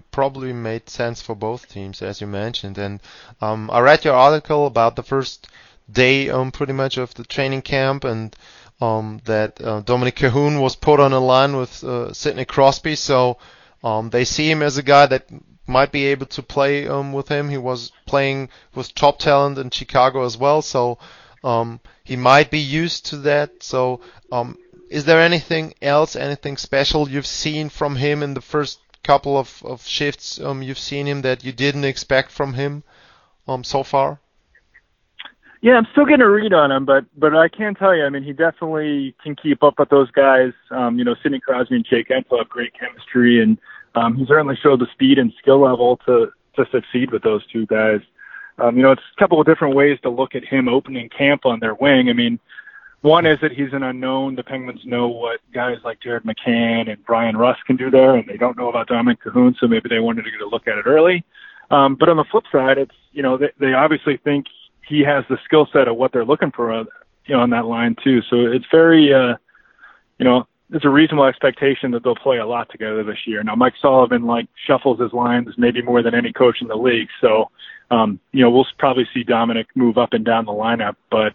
probably 0.09 0.51
made 0.51 0.89
sense 0.89 1.21
for 1.21 1.35
both 1.35 1.69
teams, 1.69 2.01
as 2.01 2.21
you 2.21 2.27
mentioned. 2.27 2.77
And 2.77 3.01
um, 3.39 3.69
I 3.69 3.81
read 3.81 4.03
your 4.03 4.15
article 4.15 4.65
about 4.65 4.95
the 4.95 5.03
first 5.03 5.47
day, 5.91 6.29
um, 6.29 6.51
pretty 6.51 6.73
much 6.73 6.97
of 6.97 7.13
the 7.13 7.23
training 7.23 7.61
camp, 7.61 8.03
and 8.03 8.35
um, 8.81 9.21
that 9.25 9.61
uh, 9.61 9.81
Dominik 9.81 10.15
Kahun 10.15 10.61
was 10.61 10.75
put 10.75 10.99
on 10.99 11.13
a 11.13 11.19
line 11.19 11.55
with 11.55 11.83
uh, 11.83 12.13
Sidney 12.13 12.45
Crosby. 12.45 12.95
So 12.95 13.37
um, 13.83 14.09
they 14.09 14.25
see 14.25 14.49
him 14.49 14.61
as 14.61 14.77
a 14.77 14.83
guy 14.83 15.05
that 15.07 15.29
might 15.67 15.91
be 15.91 16.05
able 16.05 16.25
to 16.27 16.43
play 16.43 16.87
um, 16.87 17.13
with 17.13 17.27
him. 17.27 17.49
He 17.49 17.57
was 17.57 17.91
playing 18.05 18.49
with 18.73 18.93
top 18.93 19.19
talent 19.19 19.57
in 19.57 19.69
Chicago 19.69 20.23
as 20.25 20.37
well, 20.37 20.61
so 20.61 20.97
um, 21.43 21.79
he 22.03 22.15
might 22.15 22.51
be 22.51 22.59
used 22.59 23.07
to 23.07 23.17
that. 23.17 23.63
So, 23.63 24.01
um, 24.31 24.57
is 24.89 25.05
there 25.05 25.19
anything 25.21 25.73
else, 25.81 26.15
anything 26.15 26.57
special 26.57 27.09
you've 27.09 27.25
seen 27.25 27.69
from 27.69 27.95
him 27.95 28.21
in 28.21 28.33
the 28.35 28.41
first 28.41 28.79
couple 29.03 29.37
of, 29.37 29.61
of 29.63 29.85
shifts 29.85 30.39
um, 30.39 30.63
you've 30.63 30.79
seen 30.79 31.07
him 31.07 31.21
that 31.21 31.43
you 31.43 31.51
didn't 31.51 31.85
expect 31.85 32.31
from 32.31 32.53
him 32.53 32.83
um, 33.47 33.63
so 33.63 33.83
far? 33.83 34.19
Yeah, 35.65 35.77
I'm 35.77 35.87
still 35.93 36.05
getting 36.05 36.21
a 36.21 36.29
read 36.29 36.53
on 36.53 36.71
him, 36.71 36.85
but 36.85 37.05
but 37.17 37.35
I 37.35 37.47
can 37.49 37.73
tell 37.73 37.95
you, 37.95 38.05
I 38.05 38.09
mean, 38.09 38.21
he 38.21 38.33
definitely 38.33 39.15
can 39.23 39.35
keep 39.35 39.63
up 39.63 39.79
with 39.79 39.89
those 39.89 40.11
guys. 40.11 40.51
Um, 40.69 40.99
you 40.99 41.03
know, 41.03 41.15
Sidney 41.23 41.39
Crosby 41.39 41.77
and 41.77 41.83
Jake 41.83 42.09
Guentzel 42.09 42.37
have 42.37 42.49
great 42.49 42.71
chemistry, 42.79 43.41
and 43.41 43.57
um, 43.95 44.15
he 44.15 44.27
certainly 44.27 44.55
showed 44.61 44.79
the 44.79 44.85
speed 44.93 45.17
and 45.17 45.33
skill 45.39 45.61
level 45.61 45.97
to 46.05 46.27
to 46.57 46.65
succeed 46.71 47.09
with 47.09 47.23
those 47.23 47.43
two 47.47 47.65
guys. 47.65 47.99
Um, 48.59 48.77
you 48.77 48.83
know, 48.83 48.91
it's 48.91 49.01
a 49.17 49.19
couple 49.19 49.41
of 49.41 49.47
different 49.47 49.75
ways 49.75 49.97
to 50.03 50.09
look 50.11 50.35
at 50.35 50.45
him 50.45 50.69
opening 50.69 51.09
camp 51.09 51.47
on 51.47 51.59
their 51.61 51.73
wing. 51.73 52.11
I 52.11 52.13
mean, 52.13 52.39
one 53.01 53.25
is 53.25 53.39
that 53.41 53.51
he's 53.51 53.73
an 53.73 53.81
unknown. 53.81 54.35
The 54.35 54.43
Penguins 54.43 54.85
know 54.85 55.07
what 55.07 55.39
guys 55.51 55.77
like 55.83 55.99
Jared 55.99 56.25
McCann 56.25 56.91
and 56.91 57.03
Bryan 57.05 57.37
Rust 57.37 57.65
can 57.65 57.75
do 57.75 57.89
there, 57.89 58.13
and 58.13 58.29
they 58.29 58.37
don't 58.37 58.55
know 58.55 58.69
about 58.69 58.87
Dominik 58.87 59.17
Kahun, 59.25 59.55
so 59.59 59.67
maybe 59.67 59.89
they 59.89 59.99
wanted 59.99 60.25
to 60.25 60.31
get 60.31 60.41
a 60.41 60.47
look 60.47 60.67
at 60.67 60.77
it 60.77 60.85
early. 60.85 61.25
Um, 61.71 61.95
but 61.95 62.07
on 62.07 62.17
the 62.17 62.25
flip 62.29 62.43
side, 62.51 62.77
it's 62.77 62.95
you 63.13 63.23
know 63.23 63.35
they, 63.35 63.49
they 63.59 63.73
obviously 63.73 64.17
think 64.17 64.45
he 64.87 65.01
has 65.01 65.23
the 65.29 65.37
skill 65.45 65.67
set 65.71 65.87
of 65.87 65.95
what 65.97 66.11
they're 66.11 66.25
looking 66.25 66.51
for, 66.51 66.73
uh, 66.73 66.83
you 67.25 67.35
know, 67.35 67.41
on 67.41 67.49
that 67.51 67.65
line 67.65 67.95
too. 68.03 68.21
So 68.29 68.45
it's 68.45 68.65
very, 68.71 69.13
uh, 69.13 69.35
you 70.19 70.25
know, 70.25 70.47
it's 70.71 70.85
a 70.85 70.89
reasonable 70.89 71.25
expectation 71.25 71.91
that 71.91 72.03
they'll 72.03 72.15
play 72.15 72.37
a 72.37 72.45
lot 72.45 72.69
together 72.71 73.03
this 73.03 73.19
year. 73.25 73.43
Now, 73.43 73.55
Mike 73.55 73.73
Sullivan 73.81 74.23
like 74.23 74.47
shuffles 74.65 74.99
his 74.99 75.13
lines 75.13 75.49
maybe 75.57 75.81
more 75.81 76.01
than 76.01 76.15
any 76.15 76.33
coach 76.33 76.57
in 76.61 76.67
the 76.67 76.75
league. 76.75 77.09
So, 77.21 77.51
um, 77.91 78.19
you 78.31 78.41
know, 78.41 78.49
we'll 78.49 78.65
probably 78.79 79.07
see 79.13 79.23
Dominik 79.23 79.65
move 79.75 79.97
up 79.97 80.13
and 80.13 80.25
down 80.25 80.45
the 80.45 80.51
lineup, 80.51 80.95
but, 81.11 81.33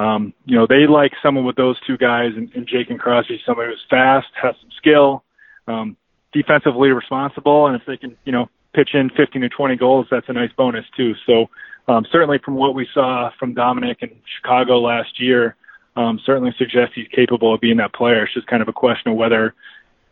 um, 0.00 0.32
you 0.44 0.56
know, 0.56 0.66
they 0.68 0.86
like 0.86 1.12
someone 1.22 1.44
with 1.44 1.56
those 1.56 1.76
two 1.86 1.96
guys 1.96 2.30
and, 2.36 2.52
and 2.54 2.68
Jake 2.68 2.88
and 2.88 3.00
Crosby, 3.00 3.40
somebody 3.44 3.70
who's 3.70 3.84
fast, 3.90 4.28
has 4.40 4.54
some 4.60 4.70
skill, 4.76 5.24
um, 5.66 5.96
defensively 6.32 6.90
responsible. 6.90 7.66
And 7.66 7.74
if 7.74 7.82
they 7.84 7.96
can, 7.96 8.16
you 8.24 8.30
know, 8.30 8.48
pitch 8.74 8.90
in 8.94 9.10
15 9.10 9.42
to 9.42 9.48
20 9.48 9.76
goals, 9.76 10.06
that's 10.08 10.28
a 10.28 10.32
nice 10.32 10.52
bonus 10.56 10.84
too. 10.96 11.14
So, 11.26 11.50
um, 11.88 12.06
certainly 12.12 12.38
from 12.38 12.54
what 12.54 12.74
we 12.74 12.86
saw 12.92 13.30
from 13.38 13.54
Dominik 13.54 14.02
in 14.02 14.10
Chicago 14.36 14.78
last 14.78 15.20
year, 15.20 15.56
um, 15.96 16.20
certainly 16.24 16.54
suggests 16.58 16.94
he's 16.94 17.08
capable 17.08 17.54
of 17.54 17.60
being 17.60 17.78
that 17.78 17.94
player. 17.94 18.24
It's 18.24 18.34
just 18.34 18.46
kind 18.46 18.62
of 18.62 18.68
a 18.68 18.72
question 18.72 19.12
of 19.12 19.16
whether 19.16 19.54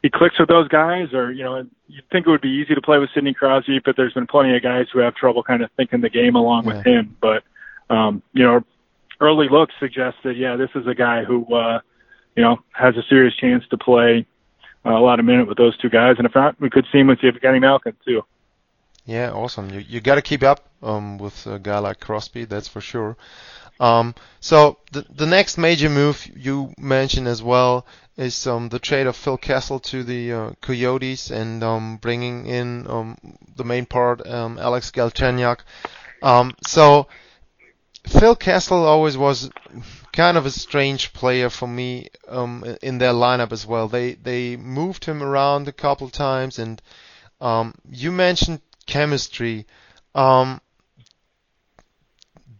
he 0.02 0.10
clicks 0.10 0.38
with 0.38 0.48
those 0.48 0.68
guys, 0.68 1.12
or 1.12 1.30
you 1.30 1.44
know, 1.44 1.66
you'd 1.88 2.08
think 2.10 2.26
it 2.26 2.30
would 2.30 2.40
be 2.40 2.48
easy 2.48 2.74
to 2.74 2.80
play 2.80 2.98
with 2.98 3.10
Sidney 3.14 3.34
Crosby, 3.34 3.80
but 3.84 3.96
there's 3.96 4.14
been 4.14 4.26
plenty 4.26 4.56
of 4.56 4.62
guys 4.62 4.86
who 4.92 5.00
have 5.00 5.14
trouble 5.14 5.42
kind 5.42 5.62
of 5.62 5.70
thinking 5.76 6.00
the 6.00 6.10
game 6.10 6.34
along 6.34 6.64
yeah. 6.64 6.76
with 6.76 6.86
him. 6.86 7.16
But 7.20 7.44
um, 7.90 8.22
you 8.32 8.42
know, 8.42 8.64
early 9.20 9.48
looks 9.48 9.74
suggest 9.78 10.16
that 10.24 10.36
yeah, 10.36 10.56
this 10.56 10.70
is 10.74 10.86
a 10.86 10.94
guy 10.94 11.24
who 11.24 11.44
uh, 11.54 11.80
you 12.34 12.42
know 12.42 12.58
has 12.72 12.96
a 12.96 13.02
serious 13.08 13.34
chance 13.36 13.64
to 13.70 13.76
play 13.76 14.26
uh, 14.84 14.90
a 14.90 15.00
lot 15.00 15.20
of 15.20 15.26
minute 15.26 15.46
with 15.46 15.58
those 15.58 15.76
two 15.76 15.90
guys, 15.90 16.16
and 16.18 16.26
if 16.26 16.34
not, 16.34 16.58
we 16.60 16.70
could 16.70 16.86
see 16.90 16.98
him 16.98 17.08
with 17.08 17.18
Evgeny 17.18 17.60
Malkin 17.60 17.96
too. 18.04 18.22
Yeah, 19.06 19.30
awesome. 19.30 19.70
You 19.70 19.78
you 19.80 20.00
got 20.00 20.16
to 20.16 20.22
keep 20.22 20.42
up 20.42 20.68
um, 20.82 21.16
with 21.18 21.46
a 21.46 21.58
guy 21.58 21.78
like 21.78 22.00
Crosby, 22.00 22.44
that's 22.44 22.68
for 22.68 22.80
sure. 22.80 23.16
Um, 23.78 24.14
so 24.40 24.78
the 24.92 25.06
the 25.08 25.26
next 25.26 25.58
major 25.58 25.88
move 25.88 26.28
you 26.34 26.74
mentioned 26.78 27.28
as 27.28 27.42
well 27.42 27.86
is 28.16 28.46
um, 28.46 28.68
the 28.68 28.78
trade 28.80 29.06
of 29.06 29.14
Phil 29.16 29.36
Kessel 29.36 29.78
to 29.80 30.02
the 30.02 30.32
uh, 30.32 30.50
Coyotes 30.60 31.30
and 31.30 31.62
um, 31.62 31.98
bringing 31.98 32.46
in 32.46 32.86
um, 32.88 33.16
the 33.54 33.64
main 33.64 33.86
part 33.86 34.26
um, 34.26 34.58
Alex 34.58 34.90
Galchenyuk. 34.90 35.60
Um, 36.22 36.56
so 36.66 37.06
Phil 38.08 38.34
Kessel 38.34 38.84
always 38.84 39.16
was 39.16 39.50
kind 40.12 40.36
of 40.36 40.46
a 40.46 40.50
strange 40.50 41.12
player 41.12 41.50
for 41.50 41.68
me 41.68 42.08
um, 42.28 42.64
in 42.82 42.98
their 42.98 43.12
lineup 43.12 43.52
as 43.52 43.66
well. 43.66 43.86
They 43.86 44.14
they 44.14 44.56
moved 44.56 45.04
him 45.04 45.22
around 45.22 45.68
a 45.68 45.72
couple 45.72 46.08
times, 46.10 46.58
and 46.58 46.80
um, 47.40 47.74
you 47.90 48.10
mentioned 48.12 48.60
chemistry. 48.86 49.66
Um, 50.14 50.60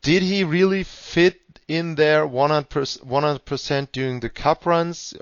did 0.03 0.23
he 0.23 0.45
really 0.45 0.83
fit 0.83 1.41
in 1.69 1.95
there 1.95 2.27
100%, 2.27 3.45
percent 3.45 3.93
during 3.93 4.21
the 4.21 4.29
cup 4.29 4.67
runs? 4.67 5.15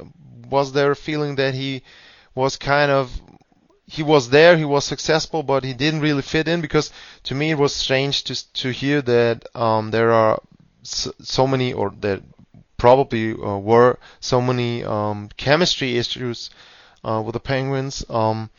Was 0.50 0.72
there 0.72 0.90
a 0.90 0.96
feeling 0.96 1.36
that 1.36 1.54
he 1.54 1.82
was 2.34 2.56
kind 2.56 2.90
of 2.90 3.20
he 3.86 4.02
was 4.02 4.30
there, 4.30 4.56
he 4.56 4.64
was 4.64 4.84
successful, 4.84 5.42
but 5.42 5.62
he 5.62 5.74
didn't 5.74 6.00
really 6.00 6.22
fit 6.22 6.48
in 6.48 6.60
because 6.60 6.90
to 7.24 7.34
me 7.34 7.50
it 7.50 7.58
was 7.58 7.74
strange 7.74 8.24
to 8.24 8.52
to 8.54 8.70
hear 8.70 9.02
that 9.02 9.46
um, 9.54 9.90
there 9.90 10.10
are 10.10 10.40
so, 10.82 11.12
so, 11.20 11.46
many 11.46 11.72
or 11.72 11.92
there 11.98 12.20
probably 12.76 13.32
uh, 13.32 13.58
were 13.58 13.98
so 14.20 14.40
many 14.40 14.84
um, 14.84 15.28
chemistry 15.36 15.96
issues 15.96 16.50
uh, 17.02 17.22
with 17.24 17.34
the 17.34 17.40
Penguins. 17.40 18.04
Um, 18.08 18.50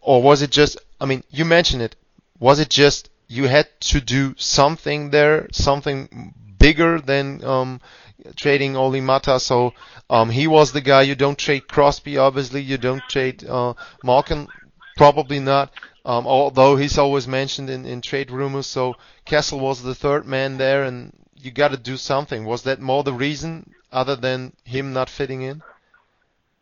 or 0.00 0.22
was 0.22 0.42
it 0.42 0.50
just? 0.50 0.78
I 1.00 1.06
mean, 1.06 1.22
you 1.30 1.44
mentioned 1.44 1.82
it. 1.82 1.96
Was 2.38 2.60
it 2.60 2.70
just 2.70 3.10
you 3.26 3.44
had 3.44 3.68
to 3.80 4.00
do 4.00 4.34
something 4.36 5.10
there, 5.10 5.48
something 5.52 6.34
bigger 6.58 7.00
than 7.00 7.44
um, 7.44 7.80
trading 8.36 8.76
Olli 8.76 9.00
Maatta? 9.00 9.40
So 9.40 9.74
um, 10.10 10.30
he 10.30 10.46
was 10.46 10.72
the 10.72 10.80
guy. 10.80 11.02
You 11.02 11.14
don't 11.14 11.38
trade 11.38 11.68
Crosby, 11.68 12.18
obviously. 12.18 12.62
You 12.62 12.78
don't 12.78 13.02
trade 13.08 13.44
uh, 13.44 13.74
Malkin, 14.02 14.48
probably 14.96 15.40
not. 15.40 15.72
Um, 16.04 16.26
although 16.26 16.76
he's 16.76 16.96
always 16.96 17.28
mentioned 17.28 17.68
in, 17.68 17.84
in 17.84 18.00
trade 18.00 18.30
rumors. 18.30 18.66
So 18.66 18.94
Kessel 19.24 19.60
was 19.60 19.82
the 19.82 19.94
third 19.94 20.26
man 20.26 20.56
there, 20.56 20.84
and 20.84 21.12
you 21.36 21.50
got 21.50 21.72
to 21.72 21.76
do 21.76 21.96
something. 21.96 22.44
Was 22.44 22.62
that 22.62 22.80
more 22.80 23.02
the 23.04 23.12
reason, 23.12 23.74
other 23.92 24.16
than 24.16 24.54
him 24.64 24.92
not 24.92 25.10
fitting 25.10 25.42
in? 25.42 25.62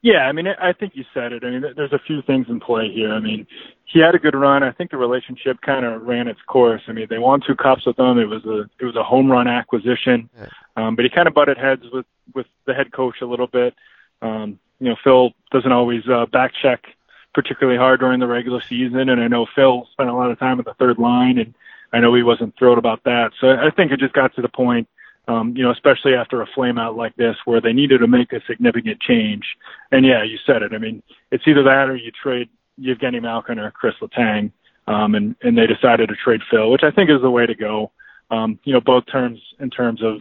Yeah, 0.02 0.28
I 0.28 0.32
mean, 0.32 0.46
I 0.46 0.72
think 0.72 0.92
you 0.94 1.04
said 1.14 1.32
it. 1.32 1.42
I 1.44 1.50
mean, 1.50 1.64
there's 1.74 1.92
a 1.92 1.98
few 2.06 2.22
things 2.22 2.46
in 2.48 2.60
play 2.60 2.90
here. 2.92 3.12
I 3.12 3.20
mean, 3.20 3.46
he 3.86 4.00
had 4.00 4.14
a 4.14 4.18
good 4.18 4.34
run. 4.34 4.62
I 4.62 4.72
think 4.72 4.90
the 4.90 4.96
relationship 4.96 5.60
kind 5.60 5.86
of 5.86 6.02
ran 6.02 6.28
its 6.28 6.40
course. 6.46 6.82
I 6.88 6.92
mean, 6.92 7.06
they 7.08 7.18
won 7.18 7.40
two 7.46 7.54
cups 7.54 7.86
with 7.86 7.98
him. 7.98 8.18
It 8.18 8.26
was 8.26 8.44
a 8.44 8.68
it 8.80 8.84
was 8.84 8.96
a 8.96 9.02
home 9.02 9.30
run 9.30 9.48
acquisition, 9.48 10.28
um, 10.76 10.96
but 10.96 11.04
he 11.04 11.10
kind 11.10 11.28
of 11.28 11.34
butted 11.34 11.56
heads 11.56 11.84
with 11.92 12.06
with 12.34 12.46
the 12.66 12.74
head 12.74 12.92
coach 12.92 13.16
a 13.22 13.26
little 13.26 13.46
bit. 13.46 13.74
Um, 14.22 14.58
you 14.80 14.88
know, 14.88 14.96
Phil 15.02 15.30
doesn't 15.52 15.72
always 15.72 16.02
uh, 16.08 16.26
back 16.26 16.52
check 16.60 16.84
particularly 17.32 17.78
hard 17.78 18.00
during 18.00 18.18
the 18.18 18.26
regular 18.26 18.62
season, 18.66 19.08
and 19.08 19.20
I 19.20 19.28
know 19.28 19.46
Phil 19.54 19.86
spent 19.92 20.08
a 20.08 20.14
lot 20.14 20.30
of 20.30 20.38
time 20.38 20.58
at 20.58 20.64
the 20.64 20.74
third 20.74 20.98
line, 20.98 21.38
and 21.38 21.54
I 21.92 22.00
know 22.00 22.14
he 22.14 22.22
wasn't 22.22 22.54
thrilled 22.58 22.78
about 22.78 23.04
that. 23.04 23.32
So 23.40 23.50
I 23.50 23.70
think 23.70 23.92
it 23.92 24.00
just 24.00 24.14
got 24.14 24.34
to 24.36 24.42
the 24.42 24.48
point 24.48 24.88
um, 25.28 25.56
you 25.56 25.62
know, 25.62 25.70
especially 25.70 26.14
after 26.14 26.40
a 26.40 26.46
flame 26.46 26.78
out 26.78 26.96
like 26.96 27.16
this 27.16 27.36
where 27.44 27.60
they 27.60 27.72
needed 27.72 27.98
to 27.98 28.06
make 28.06 28.32
a 28.32 28.40
significant 28.46 29.00
change. 29.00 29.44
And 29.90 30.06
yeah, 30.06 30.22
you 30.22 30.38
said 30.46 30.62
it. 30.62 30.72
I 30.72 30.78
mean, 30.78 31.02
it's 31.32 31.44
either 31.46 31.64
that 31.64 31.88
or 31.88 31.96
you 31.96 32.12
trade 32.12 32.48
Evgeny 32.80 33.22
Malkin 33.22 33.58
or 33.58 33.70
Chris 33.70 33.94
Letang. 34.00 34.52
Um, 34.88 35.14
and, 35.14 35.34
and 35.42 35.58
they 35.58 35.66
decided 35.66 36.08
to 36.08 36.14
trade 36.14 36.40
Phil, 36.50 36.70
which 36.70 36.84
I 36.84 36.90
think 36.90 37.10
is 37.10 37.20
the 37.20 37.30
way 37.30 37.44
to 37.46 37.54
go. 37.54 37.90
Um, 38.30 38.58
you 38.64 38.72
know, 38.72 38.80
both 38.80 39.04
terms 39.10 39.40
in 39.58 39.70
terms 39.70 40.02
of, 40.02 40.20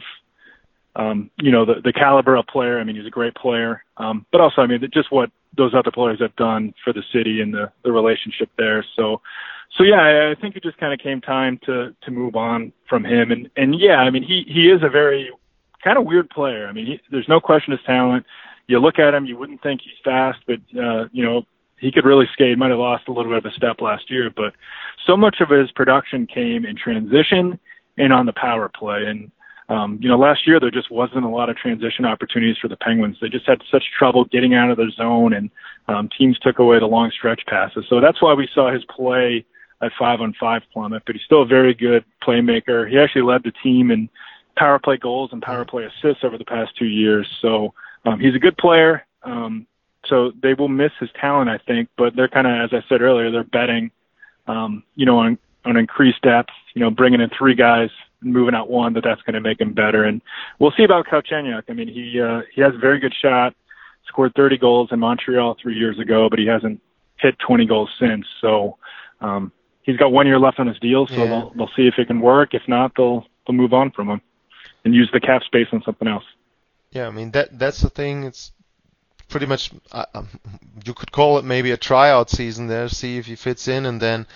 um, 0.95 1.29
you 1.39 1.51
know, 1.51 1.65
the, 1.65 1.81
the 1.83 1.93
caliber 1.93 2.35
of 2.35 2.47
player. 2.47 2.79
I 2.79 2.83
mean, 2.83 2.95
he's 2.95 3.05
a 3.05 3.11
great 3.11 3.35
player. 3.35 3.83
Um, 3.97 4.25
but 4.31 4.41
also, 4.41 4.61
I 4.61 4.67
mean, 4.67 4.87
just 4.93 5.11
what 5.11 5.31
those 5.57 5.73
other 5.73 5.91
players 5.91 6.19
have 6.19 6.35
done 6.35 6.73
for 6.83 6.93
the 6.93 7.03
city 7.13 7.41
and 7.41 7.53
the, 7.53 7.71
the 7.83 7.91
relationship 7.91 8.49
there. 8.57 8.83
So, 8.95 9.21
so 9.77 9.83
yeah, 9.83 10.33
I 10.35 10.39
think 10.39 10.55
it 10.55 10.63
just 10.63 10.77
kind 10.77 10.93
of 10.93 10.99
came 10.99 11.21
time 11.21 11.59
to 11.65 11.95
to 12.03 12.11
move 12.11 12.35
on 12.35 12.71
from 12.87 13.03
him. 13.03 13.31
And 13.31 13.49
and 13.57 13.79
yeah, 13.79 13.97
I 13.97 14.09
mean 14.09 14.23
he 14.23 14.45
he 14.47 14.69
is 14.69 14.83
a 14.83 14.89
very 14.89 15.29
kind 15.83 15.97
of 15.97 16.05
weird 16.05 16.29
player. 16.29 16.67
I 16.67 16.71
mean, 16.71 16.85
he, 16.85 17.01
there's 17.11 17.27
no 17.27 17.39
question 17.39 17.71
his 17.71 17.81
talent. 17.85 18.25
You 18.67 18.79
look 18.79 18.99
at 18.99 19.13
him, 19.13 19.25
you 19.25 19.37
wouldn't 19.37 19.61
think 19.61 19.81
he's 19.81 19.93
fast, 20.03 20.39
but 20.47 20.59
uh, 20.79 21.07
you 21.11 21.23
know 21.23 21.45
he 21.77 21.91
could 21.91 22.05
really 22.05 22.25
skate. 22.33 22.57
Might 22.57 22.69
have 22.69 22.79
lost 22.79 23.07
a 23.07 23.11
little 23.11 23.31
bit 23.31 23.45
of 23.45 23.51
a 23.51 23.55
step 23.55 23.81
last 23.81 24.09
year, 24.09 24.31
but 24.35 24.53
so 25.05 25.15
much 25.17 25.37
of 25.41 25.49
his 25.49 25.71
production 25.71 26.27
came 26.27 26.65
in 26.65 26.75
transition 26.75 27.59
and 27.97 28.13
on 28.13 28.25
the 28.25 28.33
power 28.33 28.69
play. 28.69 29.05
And 29.05 29.31
um, 29.67 29.97
you 30.01 30.07
know, 30.07 30.17
last 30.17 30.45
year 30.45 30.59
there 30.59 30.71
just 30.71 30.91
wasn't 30.91 31.25
a 31.25 31.29
lot 31.29 31.49
of 31.49 31.57
transition 31.57 32.05
opportunities 32.05 32.57
for 32.61 32.67
the 32.67 32.77
Penguins. 32.77 33.17
They 33.19 33.29
just 33.29 33.47
had 33.47 33.61
such 33.71 33.83
trouble 33.97 34.25
getting 34.25 34.53
out 34.53 34.69
of 34.69 34.77
their 34.77 34.91
zone, 34.91 35.33
and 35.33 35.49
um, 35.87 36.09
teams 36.17 36.37
took 36.39 36.59
away 36.59 36.79
the 36.79 36.85
long 36.85 37.11
stretch 37.11 37.41
passes. 37.47 37.85
So 37.89 37.99
that's 37.99 38.21
why 38.21 38.33
we 38.33 38.47
saw 38.53 38.71
his 38.71 38.83
play 38.85 39.43
at 39.81 39.91
five 39.97 40.21
on 40.21 40.33
five 40.39 40.61
plummet, 40.71 41.03
but 41.05 41.15
he's 41.15 41.25
still 41.25 41.41
a 41.41 41.47
very 41.47 41.73
good 41.73 42.05
playmaker. 42.23 42.89
He 42.89 42.97
actually 42.97 43.23
led 43.23 43.43
the 43.43 43.51
team 43.63 43.91
in 43.91 44.07
power 44.55 44.79
play 44.79 44.97
goals 44.97 45.31
and 45.33 45.41
power 45.41 45.65
play 45.65 45.83
assists 45.83 46.23
over 46.23 46.37
the 46.37 46.45
past 46.45 46.71
two 46.77 46.85
years. 46.85 47.27
So 47.41 47.73
um, 48.05 48.19
he's 48.19 48.35
a 48.35 48.39
good 48.39 48.57
player. 48.57 49.05
Um, 49.23 49.67
so 50.07 50.31
they 50.41 50.53
will 50.53 50.67
miss 50.67 50.91
his 50.99 51.09
talent, 51.19 51.49
I 51.49 51.57
think. 51.57 51.89
But 51.97 52.15
they're 52.15 52.27
kind 52.27 52.47
of, 52.47 52.53
as 52.53 52.69
I 52.73 52.87
said 52.87 53.01
earlier, 53.01 53.31
they're 53.31 53.43
betting, 53.43 53.91
um, 54.47 54.83
you 54.95 55.05
know, 55.05 55.19
on 55.19 55.37
on 55.65 55.77
increased 55.77 56.21
depth. 56.21 56.51
You 56.73 56.81
know, 56.81 56.89
bringing 56.89 57.21
in 57.21 57.29
three 57.29 57.55
guys, 57.55 57.89
and 58.21 58.33
moving 58.33 58.55
out 58.55 58.69
one, 58.69 58.93
that 58.93 59.03
that's 59.03 59.21
going 59.21 59.35
to 59.35 59.41
make 59.41 59.61
him 59.61 59.73
better. 59.73 60.03
And 60.03 60.21
we'll 60.59 60.73
see 60.75 60.83
about 60.83 61.07
Galchenyuk. 61.07 61.63
I 61.69 61.73
mean, 61.73 61.87
he 61.87 62.19
uh, 62.19 62.41
he 62.53 62.61
has 62.61 62.73
a 62.75 62.79
very 62.79 62.99
good 62.99 63.13
shot. 63.19 63.55
Scored 64.07 64.33
30 64.35 64.59
goals 64.59 64.89
in 64.91 64.99
Montreal 64.99 65.57
three 65.59 65.75
years 65.75 65.97
ago, 65.99 66.29
but 66.29 66.37
he 66.37 66.45
hasn't 66.45 66.79
hit 67.17 67.35
20 67.39 67.65
goals 67.65 67.89
since. 67.99 68.27
So 68.39 68.77
um, 69.19 69.51
he's 69.81 69.97
got 69.97 70.11
one 70.11 70.27
year 70.27 70.37
left 70.37 70.59
on 70.59 70.67
his 70.67 70.77
deal. 70.79 71.07
So 71.07 71.15
yeah. 71.15 71.25
they'll 71.25 71.49
they'll 71.55 71.71
see 71.75 71.87
if 71.87 71.95
it 71.97 72.07
can 72.07 72.19
work. 72.19 72.53
If 72.53 72.63
not, 72.67 72.91
they'll 72.95 73.25
they'll 73.47 73.55
move 73.55 73.73
on 73.73 73.91
from 73.91 74.09
him 74.09 74.21
and 74.83 74.93
use 74.93 75.09
the 75.11 75.19
cap 75.19 75.43
space 75.43 75.67
on 75.71 75.81
something 75.83 76.07
else. 76.07 76.23
Yeah, 76.91 77.07
I 77.07 77.11
mean 77.11 77.31
that 77.31 77.57
that's 77.57 77.81
the 77.81 77.89
thing. 77.89 78.23
It's 78.23 78.51
pretty 79.27 79.45
much 79.45 79.71
uh, 79.91 80.05
um, 80.13 80.27
you 80.85 80.93
could 80.93 81.11
call 81.11 81.37
it 81.37 81.45
maybe 81.45 81.71
a 81.71 81.77
tryout 81.77 82.29
season 82.29 82.67
there, 82.67 82.89
see 82.89 83.17
if 83.17 83.25
he 83.25 83.35
fits 83.35 83.67
in, 83.67 83.85
and 83.85 84.01
then 84.01 84.27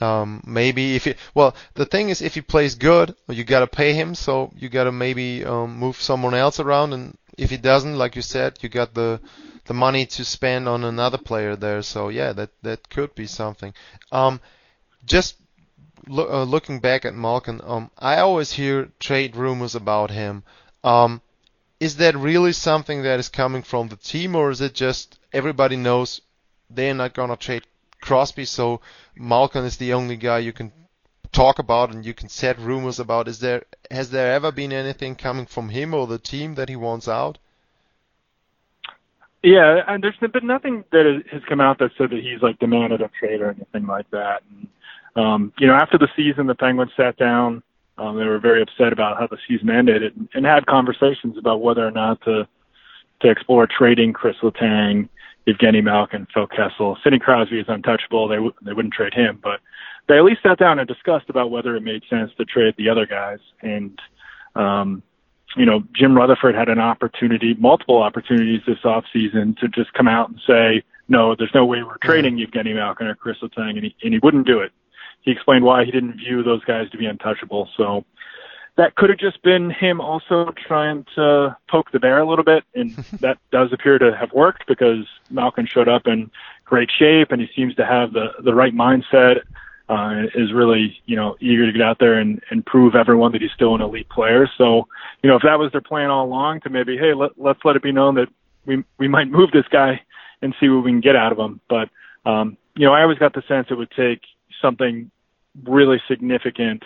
um, 0.00 0.42
maybe 0.46 0.96
if 0.96 1.04
he 1.04 1.14
well 1.34 1.54
the 1.74 1.86
thing 1.86 2.08
is 2.08 2.22
if 2.22 2.34
he 2.34 2.40
plays 2.40 2.74
good, 2.74 3.14
you 3.28 3.44
gotta 3.44 3.66
pay 3.66 3.92
him, 3.94 4.14
so 4.14 4.52
you 4.56 4.68
gotta 4.68 4.92
maybe 4.92 5.44
um, 5.44 5.76
move 5.76 5.96
someone 5.96 6.34
else 6.34 6.60
around, 6.60 6.92
and 6.92 7.16
if 7.38 7.50
he 7.50 7.56
doesn't, 7.56 7.96
like 7.96 8.16
you 8.16 8.22
said, 8.22 8.58
you 8.60 8.68
got 8.68 8.94
the 8.94 9.20
the 9.66 9.74
money 9.74 10.06
to 10.06 10.24
spend 10.24 10.68
on 10.68 10.84
another 10.84 11.18
player 11.18 11.56
there. 11.56 11.82
So 11.82 12.08
yeah, 12.08 12.32
that 12.32 12.50
that 12.62 12.88
could 12.88 13.14
be 13.14 13.26
something. 13.26 13.74
Um, 14.10 14.40
just 15.04 15.36
lo- 16.06 16.42
uh, 16.42 16.44
looking 16.44 16.80
back 16.80 17.04
at 17.04 17.14
Malkin, 17.14 17.60
um, 17.64 17.90
I 17.98 18.18
always 18.18 18.52
hear 18.52 18.88
trade 18.98 19.36
rumors 19.36 19.74
about 19.74 20.10
him. 20.10 20.42
Um, 20.84 21.20
is 21.82 21.96
that 21.96 22.16
really 22.16 22.52
something 22.52 23.02
that 23.02 23.18
is 23.18 23.28
coming 23.28 23.62
from 23.62 23.88
the 23.88 23.96
team, 23.96 24.36
or 24.36 24.52
is 24.52 24.60
it 24.60 24.72
just 24.72 25.18
everybody 25.32 25.74
knows 25.74 26.20
they're 26.70 26.94
not 26.94 27.12
gonna 27.12 27.36
trade 27.36 27.64
Crosby, 28.00 28.44
so 28.44 28.80
Malkin 29.16 29.64
is 29.64 29.78
the 29.78 29.92
only 29.92 30.16
guy 30.16 30.38
you 30.38 30.52
can 30.52 30.70
talk 31.32 31.58
about 31.58 31.92
and 31.92 32.06
you 32.06 32.14
can 32.14 32.28
set 32.28 32.56
rumors 32.60 33.00
about? 33.00 33.26
Is 33.26 33.40
there 33.40 33.64
has 33.90 34.10
there 34.10 34.32
ever 34.32 34.52
been 34.52 34.72
anything 34.72 35.16
coming 35.16 35.46
from 35.46 35.70
him 35.70 35.92
or 35.92 36.06
the 36.06 36.20
team 36.20 36.54
that 36.54 36.68
he 36.68 36.76
wants 36.76 37.08
out? 37.08 37.38
Yeah, 39.42 39.82
and 39.88 40.04
there's 40.04 40.14
been 40.18 40.46
nothing 40.46 40.84
that 40.92 41.24
has 41.32 41.42
come 41.48 41.60
out 41.60 41.80
that 41.80 41.90
said 41.98 42.10
that 42.10 42.22
he's 42.22 42.42
like 42.42 42.60
demanded 42.60 43.00
a 43.00 43.10
trade 43.18 43.40
or 43.40 43.50
anything 43.50 43.88
like 43.88 44.08
that. 44.12 44.44
And, 44.48 44.68
um, 45.16 45.52
you 45.58 45.66
know, 45.66 45.74
after 45.74 45.98
the 45.98 46.08
season, 46.14 46.46
the 46.46 46.54
Penguins 46.54 46.92
sat 46.96 47.16
down. 47.16 47.64
Um, 47.98 48.18
they 48.18 48.24
were 48.24 48.38
very 48.38 48.62
upset 48.62 48.92
about 48.92 49.18
how 49.18 49.26
the 49.26 49.38
season 49.46 49.70
ended 49.70 50.02
and, 50.02 50.28
and 50.34 50.46
had 50.46 50.66
conversations 50.66 51.36
about 51.36 51.60
whether 51.60 51.86
or 51.86 51.90
not 51.90 52.20
to 52.22 52.48
to 53.20 53.30
explore 53.30 53.68
trading 53.68 54.12
Chris 54.12 54.36
Letang, 54.42 55.08
Evgeny 55.46 55.82
Malkin, 55.82 56.26
Phil 56.34 56.48
Kessel. 56.48 56.98
Sidney 57.04 57.20
Crosby 57.20 57.60
is 57.60 57.66
untouchable. 57.68 58.26
They 58.26 58.36
w- 58.36 58.54
they 58.62 58.72
wouldn't 58.72 58.94
trade 58.94 59.14
him, 59.14 59.38
but 59.42 59.60
they 60.08 60.16
at 60.18 60.24
least 60.24 60.42
sat 60.42 60.58
down 60.58 60.78
and 60.78 60.88
discussed 60.88 61.28
about 61.28 61.50
whether 61.50 61.76
it 61.76 61.82
made 61.82 62.02
sense 62.10 62.32
to 62.38 62.44
trade 62.44 62.74
the 62.76 62.88
other 62.88 63.06
guys. 63.06 63.38
And 63.60 63.98
um, 64.56 65.02
you 65.56 65.66
know, 65.66 65.84
Jim 65.94 66.16
Rutherford 66.16 66.54
had 66.54 66.68
an 66.68 66.78
opportunity, 66.78 67.54
multiple 67.54 68.02
opportunities 68.02 68.62
this 68.66 68.78
offseason 68.84 69.56
to 69.58 69.68
just 69.68 69.92
come 69.92 70.08
out 70.08 70.30
and 70.30 70.40
say, 70.46 70.82
no, 71.08 71.34
there's 71.34 71.54
no 71.54 71.66
way 71.66 71.82
we're 71.82 71.98
trading 71.98 72.38
Evgeny 72.38 72.74
Malkin 72.74 73.06
or 73.06 73.14
Chris 73.14 73.36
Letang, 73.42 73.76
and 73.76 73.84
he, 73.84 73.96
and 74.02 74.14
he 74.14 74.20
wouldn't 74.22 74.46
do 74.46 74.60
it. 74.60 74.72
He 75.22 75.30
explained 75.30 75.64
why 75.64 75.84
he 75.84 75.90
didn't 75.90 76.18
view 76.18 76.42
those 76.42 76.64
guys 76.64 76.90
to 76.90 76.98
be 76.98 77.06
untouchable. 77.06 77.68
So 77.76 78.04
that 78.76 78.94
could 78.96 79.10
have 79.10 79.18
just 79.18 79.42
been 79.42 79.70
him 79.70 80.00
also 80.00 80.52
trying 80.66 81.04
to 81.14 81.56
poke 81.68 81.92
the 81.92 82.00
bear 82.00 82.18
a 82.18 82.28
little 82.28 82.44
bit, 82.44 82.64
and 82.74 82.90
that 83.20 83.38
does 83.50 83.72
appear 83.72 83.98
to 83.98 84.16
have 84.16 84.32
worked 84.32 84.66
because 84.66 85.06
Malkin 85.30 85.66
showed 85.66 85.88
up 85.88 86.06
in 86.06 86.30
great 86.64 86.90
shape, 86.90 87.32
and 87.32 87.40
he 87.40 87.48
seems 87.54 87.74
to 87.76 87.86
have 87.86 88.12
the 88.12 88.32
the 88.42 88.54
right 88.54 88.74
mindset 88.74 89.40
uh, 89.88 90.22
is 90.34 90.52
really, 90.52 90.96
you 91.06 91.16
know, 91.16 91.36
eager 91.40 91.66
to 91.66 91.72
get 91.72 91.82
out 91.82 91.98
there 91.98 92.18
and, 92.18 92.40
and 92.50 92.64
prove 92.64 92.94
everyone 92.94 93.32
that 93.32 93.42
he's 93.42 93.50
still 93.52 93.74
an 93.74 93.82
elite 93.82 94.08
player. 94.08 94.48
So, 94.56 94.88
you 95.22 95.28
know, 95.28 95.36
if 95.36 95.42
that 95.42 95.58
was 95.58 95.70
their 95.72 95.82
plan 95.82 96.08
all 96.08 96.24
along 96.24 96.60
to 96.60 96.70
maybe, 96.70 96.96
hey, 96.96 97.12
let, 97.12 97.32
let's 97.36 97.60
let 97.64 97.76
it 97.76 97.82
be 97.82 97.92
known 97.92 98.14
that 98.14 98.28
we, 98.64 98.84
we 98.98 99.08
might 99.08 99.28
move 99.28 99.50
this 99.50 99.66
guy 99.70 100.00
and 100.40 100.54
see 100.58 100.68
what 100.68 100.84
we 100.84 100.92
can 100.92 101.00
get 101.00 101.14
out 101.16 101.32
of 101.32 101.38
him. 101.38 101.60
But, 101.68 101.90
um, 102.24 102.56
you 102.74 102.86
know, 102.86 102.94
I 102.94 103.02
always 103.02 103.18
got 103.18 103.34
the 103.34 103.42
sense 103.46 103.66
it 103.70 103.74
would 103.74 103.90
take 103.90 104.22
something 104.62 105.10
really 105.64 106.00
significant. 106.08 106.82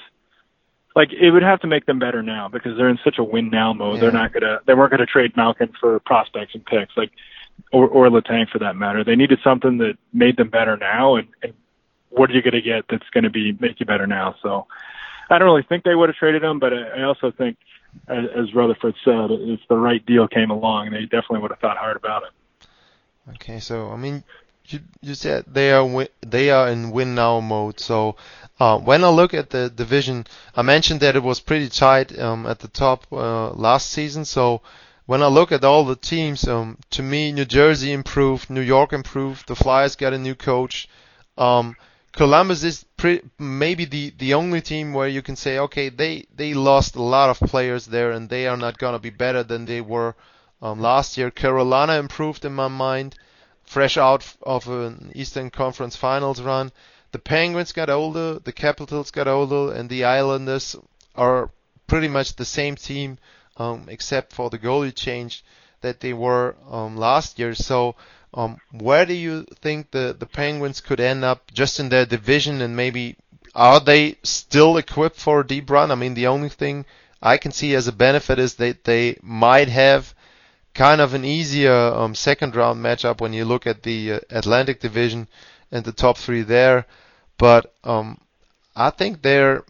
Like 0.96 1.12
it 1.12 1.30
would 1.30 1.42
have 1.42 1.60
to 1.60 1.66
make 1.66 1.86
them 1.86 1.98
better 1.98 2.22
now 2.22 2.48
because 2.48 2.76
they're 2.76 2.88
in 2.88 2.98
such 3.04 3.18
a 3.18 3.24
win 3.24 3.50
now 3.50 3.72
mode. 3.72 3.94
Yeah. 3.96 4.00
They're 4.00 4.12
not 4.12 4.32
gonna, 4.32 4.60
they 4.66 4.74
weren't 4.74 4.90
gonna 4.90 5.06
trade 5.06 5.36
Malkin 5.36 5.72
for 5.78 6.00
prospects 6.00 6.54
and 6.54 6.64
picks, 6.64 6.96
like, 6.96 7.12
or, 7.72 7.86
or 7.86 8.08
Letang 8.08 8.48
for 8.48 8.58
that 8.58 8.74
matter. 8.74 9.04
They 9.04 9.14
needed 9.14 9.38
something 9.44 9.78
that 9.78 9.96
made 10.12 10.36
them 10.36 10.50
better 10.50 10.76
now 10.76 11.16
and, 11.16 11.28
and 11.42 11.52
what 12.16 12.30
are 12.30 12.32
you 12.32 12.42
going 12.42 12.54
to 12.54 12.62
get 12.62 12.84
that's 12.88 13.08
going 13.10 13.24
to 13.24 13.30
be 13.30 13.56
make 13.60 13.78
you 13.78 13.86
better 13.86 14.06
now? 14.06 14.34
So 14.42 14.66
I 15.30 15.38
don't 15.38 15.46
really 15.46 15.62
think 15.62 15.84
they 15.84 15.94
would 15.94 16.08
have 16.08 16.16
traded 16.16 16.42
him, 16.42 16.58
but 16.58 16.72
I 16.72 17.02
also 17.02 17.30
think, 17.30 17.58
as, 18.08 18.24
as 18.34 18.54
Rutherford 18.54 18.94
said, 19.04 19.30
if 19.30 19.60
the 19.68 19.76
right 19.76 20.04
deal 20.04 20.28
came 20.28 20.50
along, 20.50 20.90
they 20.90 21.02
definitely 21.02 21.40
would 21.40 21.50
have 21.50 21.60
thought 21.60 21.76
hard 21.76 21.96
about 21.96 22.22
it. 22.24 22.68
Okay, 23.34 23.58
so 23.58 23.90
I 23.90 23.96
mean, 23.96 24.22
you 24.68 24.80
you 25.00 25.14
said 25.14 25.44
they 25.46 25.72
are 25.72 26.08
they 26.20 26.50
are 26.50 26.68
in 26.68 26.90
win 26.90 27.14
now 27.14 27.40
mode. 27.40 27.80
So 27.80 28.16
uh, 28.58 28.78
when 28.78 29.04
I 29.04 29.08
look 29.08 29.34
at 29.34 29.50
the 29.50 29.68
division, 29.68 30.26
I 30.54 30.62
mentioned 30.62 31.00
that 31.00 31.16
it 31.16 31.22
was 31.22 31.40
pretty 31.40 31.68
tight 31.68 32.18
um, 32.18 32.46
at 32.46 32.60
the 32.60 32.68
top 32.68 33.06
uh, 33.12 33.50
last 33.50 33.90
season. 33.90 34.24
So 34.24 34.62
when 35.06 35.22
I 35.22 35.28
look 35.28 35.52
at 35.52 35.64
all 35.64 35.84
the 35.84 35.96
teams, 35.96 36.48
um, 36.48 36.78
to 36.90 37.02
me, 37.02 37.32
New 37.32 37.44
Jersey 37.44 37.92
improved, 37.92 38.50
New 38.50 38.60
York 38.60 38.92
improved, 38.92 39.46
the 39.46 39.54
Flyers 39.54 39.94
got 39.94 40.12
a 40.12 40.18
new 40.18 40.34
coach. 40.34 40.88
Um, 41.38 41.76
Columbus 42.12 42.64
is 42.64 42.84
pre- 42.96 43.22
maybe 43.38 43.84
the, 43.84 44.12
the 44.18 44.34
only 44.34 44.62
team 44.62 44.94
where 44.94 45.06
you 45.06 45.20
can 45.20 45.36
say, 45.36 45.58
okay, 45.58 45.90
they, 45.90 46.26
they 46.34 46.54
lost 46.54 46.96
a 46.96 47.02
lot 47.02 47.28
of 47.28 47.38
players 47.48 47.86
there 47.86 48.10
and 48.10 48.28
they 48.28 48.46
are 48.46 48.56
not 48.56 48.78
going 48.78 48.94
to 48.94 48.98
be 48.98 49.10
better 49.10 49.42
than 49.42 49.66
they 49.66 49.82
were 49.82 50.16
um, 50.62 50.80
last 50.80 51.18
year. 51.18 51.30
Carolina 51.30 51.98
improved 51.98 52.44
in 52.44 52.54
my 52.54 52.68
mind, 52.68 53.14
fresh 53.66 53.96
out 53.96 54.24
of 54.42 54.68
an 54.68 55.12
Eastern 55.14 55.50
Conference 55.50 55.96
Finals 55.96 56.40
run. 56.40 56.72
The 57.12 57.18
Penguins 57.18 57.72
got 57.72 57.90
older, 57.90 58.38
the 58.38 58.52
Capitals 58.52 59.10
got 59.10 59.28
older, 59.28 59.72
and 59.74 59.88
the 59.88 60.04
Islanders 60.04 60.76
are 61.14 61.50
pretty 61.86 62.08
much 62.08 62.36
the 62.36 62.44
same 62.44 62.76
team, 62.76 63.18
um, 63.56 63.86
except 63.88 64.32
for 64.32 64.50
the 64.50 64.58
goalie 64.58 64.94
change 64.94 65.44
that 65.80 66.00
they 66.00 66.12
were 66.12 66.56
um, 66.70 66.96
last 66.96 67.38
year. 67.38 67.54
So 67.54 67.96
um, 68.34 68.58
where 68.72 69.06
do 69.06 69.14
you 69.14 69.46
think 69.60 69.90
the, 69.90 70.14
the 70.18 70.26
Penguins 70.26 70.80
could 70.80 71.00
end 71.00 71.24
up 71.24 71.50
just 71.52 71.80
in 71.80 71.88
their 71.88 72.06
division 72.06 72.60
and 72.60 72.76
maybe 72.76 73.16
are 73.54 73.80
they 73.80 74.16
still 74.22 74.76
equipped 74.76 75.18
for 75.18 75.40
a 75.40 75.46
deep 75.46 75.70
run? 75.70 75.90
I 75.90 75.94
mean, 75.94 76.14
the 76.14 76.26
only 76.26 76.50
thing 76.50 76.84
I 77.22 77.38
can 77.38 77.52
see 77.52 77.74
as 77.74 77.88
a 77.88 77.92
benefit 77.92 78.38
is 78.38 78.56
that 78.56 78.84
they 78.84 79.18
might 79.22 79.68
have 79.68 80.14
kind 80.76 81.00
of 81.00 81.14
an 81.14 81.24
easier 81.24 81.72
um, 81.72 82.14
second 82.14 82.54
round 82.54 82.84
matchup 82.84 83.20
when 83.20 83.32
you 83.32 83.44
look 83.44 83.66
at 83.66 83.82
the 83.82 84.12
uh, 84.12 84.20
Atlantic 84.30 84.78
Division 84.80 85.26
and 85.72 85.84
the 85.84 85.92
top 85.92 86.18
three 86.18 86.42
there. 86.42 86.86
But 87.38 87.74
um, 87.82 88.20
I 88.76 88.90
think 88.90 89.22
they're 89.22 89.64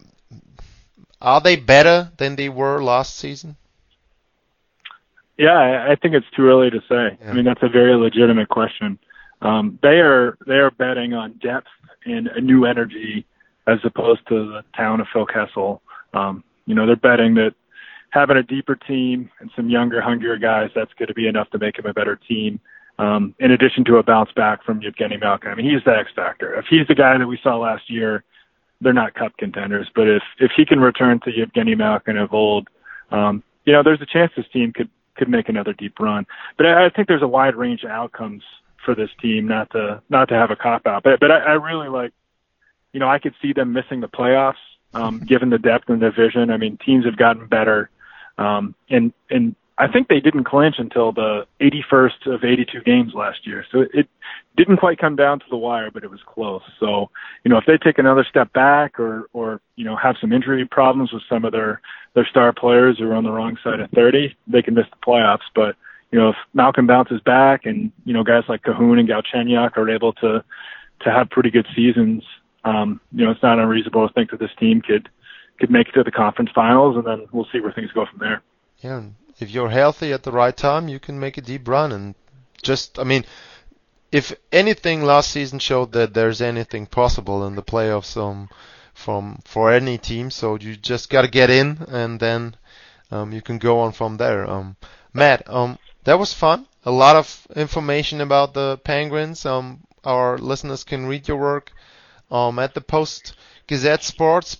are 1.22 1.40
they 1.40 1.56
better 1.56 2.10
than 2.18 2.36
they 2.36 2.48
were 2.48 2.82
last 2.82 3.16
season? 3.16 3.56
Yeah, 5.38 5.86
I 5.90 5.96
think 5.96 6.14
it's 6.14 6.26
too 6.34 6.46
early 6.46 6.70
to 6.70 6.80
say. 6.88 7.18
Yeah. 7.20 7.30
I 7.30 7.32
mean, 7.32 7.44
that's 7.44 7.62
a 7.62 7.68
very 7.68 7.94
legitimate 7.94 8.48
question. 8.48 8.98
Um, 9.42 9.78
they 9.82 10.00
are 10.00 10.36
they 10.46 10.54
are 10.54 10.70
betting 10.70 11.12
on 11.12 11.38
depth 11.42 11.68
and 12.04 12.26
a 12.28 12.40
new 12.40 12.64
energy 12.64 13.26
as 13.66 13.78
opposed 13.84 14.26
to 14.28 14.34
the 14.34 14.62
town 14.76 15.00
of 15.00 15.06
Phil 15.12 15.26
Kessel. 15.26 15.82
Um, 16.14 16.42
you 16.64 16.74
know, 16.74 16.86
they're 16.86 16.96
betting 16.96 17.34
that 17.34 17.54
having 18.16 18.38
a 18.38 18.42
deeper 18.42 18.74
team 18.74 19.30
and 19.40 19.50
some 19.54 19.68
younger, 19.68 20.00
hungrier 20.00 20.38
guys, 20.38 20.70
that's 20.74 20.92
going 20.94 21.08
to 21.08 21.14
be 21.14 21.28
enough 21.28 21.50
to 21.50 21.58
make 21.58 21.78
him 21.78 21.86
a 21.86 21.92
better 21.92 22.16
team. 22.16 22.58
Um, 22.98 23.34
in 23.38 23.50
addition 23.50 23.84
to 23.84 23.98
a 23.98 24.02
bounce 24.02 24.32
back 24.32 24.64
from 24.64 24.80
Evgeny 24.80 25.20
Malkin. 25.20 25.50
I 25.50 25.54
mean, 25.54 25.70
he's 25.70 25.84
the 25.84 25.94
X 25.94 26.08
factor. 26.16 26.54
If 26.54 26.64
he's 26.70 26.86
the 26.88 26.94
guy 26.94 27.18
that 27.18 27.26
we 27.26 27.38
saw 27.42 27.58
last 27.58 27.90
year, 27.90 28.24
they're 28.80 28.94
not 28.94 29.14
cup 29.14 29.36
contenders. 29.36 29.88
But 29.94 30.08
if 30.08 30.22
if 30.38 30.50
he 30.56 30.64
can 30.64 30.80
return 30.80 31.20
to 31.20 31.30
Evgeny 31.30 31.76
Malkin 31.76 32.16
of 32.16 32.32
old, 32.32 32.68
um, 33.10 33.42
you 33.66 33.74
know, 33.74 33.82
there's 33.82 34.00
a 34.00 34.06
chance 34.06 34.32
this 34.34 34.48
team 34.50 34.72
could 34.72 34.88
could 35.14 35.28
make 35.28 35.50
another 35.50 35.74
deep 35.74 36.00
run. 36.00 36.26
But 36.56 36.66
I, 36.66 36.86
I 36.86 36.88
think 36.88 37.06
there's 37.06 37.22
a 37.22 37.28
wide 37.28 37.54
range 37.54 37.84
of 37.84 37.90
outcomes 37.90 38.42
for 38.82 38.94
this 38.94 39.10
team, 39.20 39.46
not 39.46 39.70
to 39.72 40.00
not 40.08 40.30
to 40.30 40.34
have 40.34 40.50
a 40.50 40.56
cop 40.56 40.86
out. 40.86 41.02
But 41.02 41.20
but 41.20 41.30
I, 41.30 41.38
I 41.38 41.52
really 41.52 41.88
like, 41.88 42.12
you 42.94 43.00
know, 43.00 43.08
I 43.08 43.18
could 43.18 43.34
see 43.42 43.52
them 43.52 43.74
missing 43.74 44.00
the 44.00 44.08
playoffs, 44.08 44.54
um, 44.94 45.18
given 45.18 45.50
the 45.50 45.58
depth 45.58 45.90
in 45.90 45.98
the 45.98 46.10
division. 46.10 46.50
I 46.50 46.56
mean, 46.56 46.78
teams 46.78 47.04
have 47.04 47.18
gotten 47.18 47.46
better, 47.46 47.90
um, 48.38 48.74
and 48.90 49.12
and 49.30 49.54
I 49.78 49.88
think 49.88 50.08
they 50.08 50.20
didn't 50.20 50.44
clinch 50.44 50.76
until 50.78 51.12
the 51.12 51.46
81st 51.60 52.34
of 52.34 52.44
82 52.44 52.80
games 52.80 53.12
last 53.12 53.46
year. 53.46 53.64
So 53.70 53.84
it 53.92 54.08
didn't 54.56 54.78
quite 54.78 54.98
come 54.98 55.16
down 55.16 55.38
to 55.40 55.44
the 55.50 55.56
wire, 55.56 55.90
but 55.90 56.02
it 56.02 56.10
was 56.10 56.20
close. 56.26 56.62
So, 56.80 57.10
you 57.44 57.50
know, 57.50 57.58
if 57.58 57.66
they 57.66 57.76
take 57.76 57.98
another 57.98 58.24
step 58.28 58.50
back 58.54 58.98
or, 58.98 59.28
or, 59.34 59.60
you 59.76 59.84
know, 59.84 59.94
have 59.94 60.16
some 60.18 60.32
injury 60.32 60.64
problems 60.64 61.12
with 61.12 61.22
some 61.28 61.44
of 61.44 61.52
their, 61.52 61.82
their 62.14 62.26
star 62.26 62.54
players 62.54 62.98
who 62.98 63.10
are 63.10 63.14
on 63.14 63.24
the 63.24 63.30
wrong 63.30 63.58
side 63.62 63.80
of 63.80 63.90
30, 63.90 64.34
they 64.46 64.62
can 64.62 64.72
miss 64.72 64.86
the 64.90 65.06
playoffs. 65.06 65.44
But, 65.54 65.76
you 66.10 66.18
know, 66.18 66.30
if 66.30 66.36
Malkin 66.54 66.86
bounces 66.86 67.20
back 67.20 67.66
and, 67.66 67.92
you 68.06 68.14
know, 68.14 68.24
guys 68.24 68.44
like 68.48 68.62
Kahun 68.62 68.98
and 68.98 69.08
Galchenyuk 69.08 69.76
are 69.76 69.90
able 69.90 70.14
to, 70.14 70.42
to 71.00 71.10
have 71.10 71.28
pretty 71.28 71.50
good 71.50 71.66
seasons, 71.76 72.22
um, 72.64 72.98
you 73.12 73.26
know, 73.26 73.30
it's 73.30 73.42
not 73.42 73.58
unreasonable 73.58 74.08
to 74.08 74.14
think 74.14 74.30
that 74.30 74.40
this 74.40 74.50
team 74.58 74.80
could, 74.80 75.10
could 75.58 75.70
make 75.70 75.88
it 75.88 75.92
to 75.92 76.02
the 76.02 76.10
conference 76.10 76.50
finals 76.54 76.96
and 76.96 77.06
then 77.06 77.26
we'll 77.32 77.46
see 77.52 77.60
where 77.60 77.72
things 77.72 77.90
go 77.92 78.06
from 78.06 78.18
there. 78.18 78.42
Yeah. 78.80 79.02
If 79.38 79.50
you're 79.50 79.70
healthy 79.70 80.12
at 80.12 80.22
the 80.22 80.32
right 80.32 80.56
time, 80.56 80.88
you 80.88 80.98
can 80.98 81.20
make 81.20 81.36
a 81.36 81.42
deep 81.42 81.68
run 81.68 81.92
and 81.92 82.14
just, 82.62 82.98
I 82.98 83.04
mean, 83.04 83.24
if 84.12 84.32
anything 84.50 85.02
last 85.02 85.30
season 85.30 85.58
showed 85.58 85.92
that 85.92 86.14
there's 86.14 86.40
anything 86.40 86.86
possible 86.86 87.46
in 87.46 87.54
the 87.54 87.62
playoffs, 87.62 88.16
um, 88.16 88.48
from 88.96 89.38
for 89.44 89.70
any 89.70 89.98
team. 89.98 90.30
So 90.30 90.56
you 90.56 90.74
just 90.74 91.10
got 91.10 91.22
to 91.22 91.28
get 91.28 91.50
in, 91.50 91.84
and 91.88 92.18
then 92.18 92.56
um, 93.10 93.32
you 93.32 93.42
can 93.42 93.58
go 93.58 93.80
on 93.80 93.92
from 93.92 94.16
there. 94.16 94.48
Um, 94.48 94.76
Matt, 95.12 95.48
um, 95.48 95.78
that 96.04 96.18
was 96.18 96.32
fun. 96.32 96.66
A 96.84 96.90
lot 96.90 97.16
of 97.16 97.46
information 97.54 98.20
about 98.20 98.54
the 98.54 98.78
Penguins. 98.78 99.44
Um, 99.44 99.84
our 100.02 100.38
listeners 100.38 100.82
can 100.84 101.06
read 101.06 101.28
your 101.28 101.36
work 101.36 101.72
um, 102.30 102.58
at 102.58 102.74
the 102.74 102.80
Post 102.80 103.34
Gazette 103.66 104.02
Sports. 104.02 104.54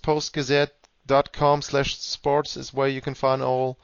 Postgazette.com 1.07 1.61
slash 1.61 1.97
sports 1.97 2.57
is 2.57 2.73
where 2.73 2.87
you 2.87 3.01
can 3.01 3.13
find 3.13 3.41
all 3.41 3.77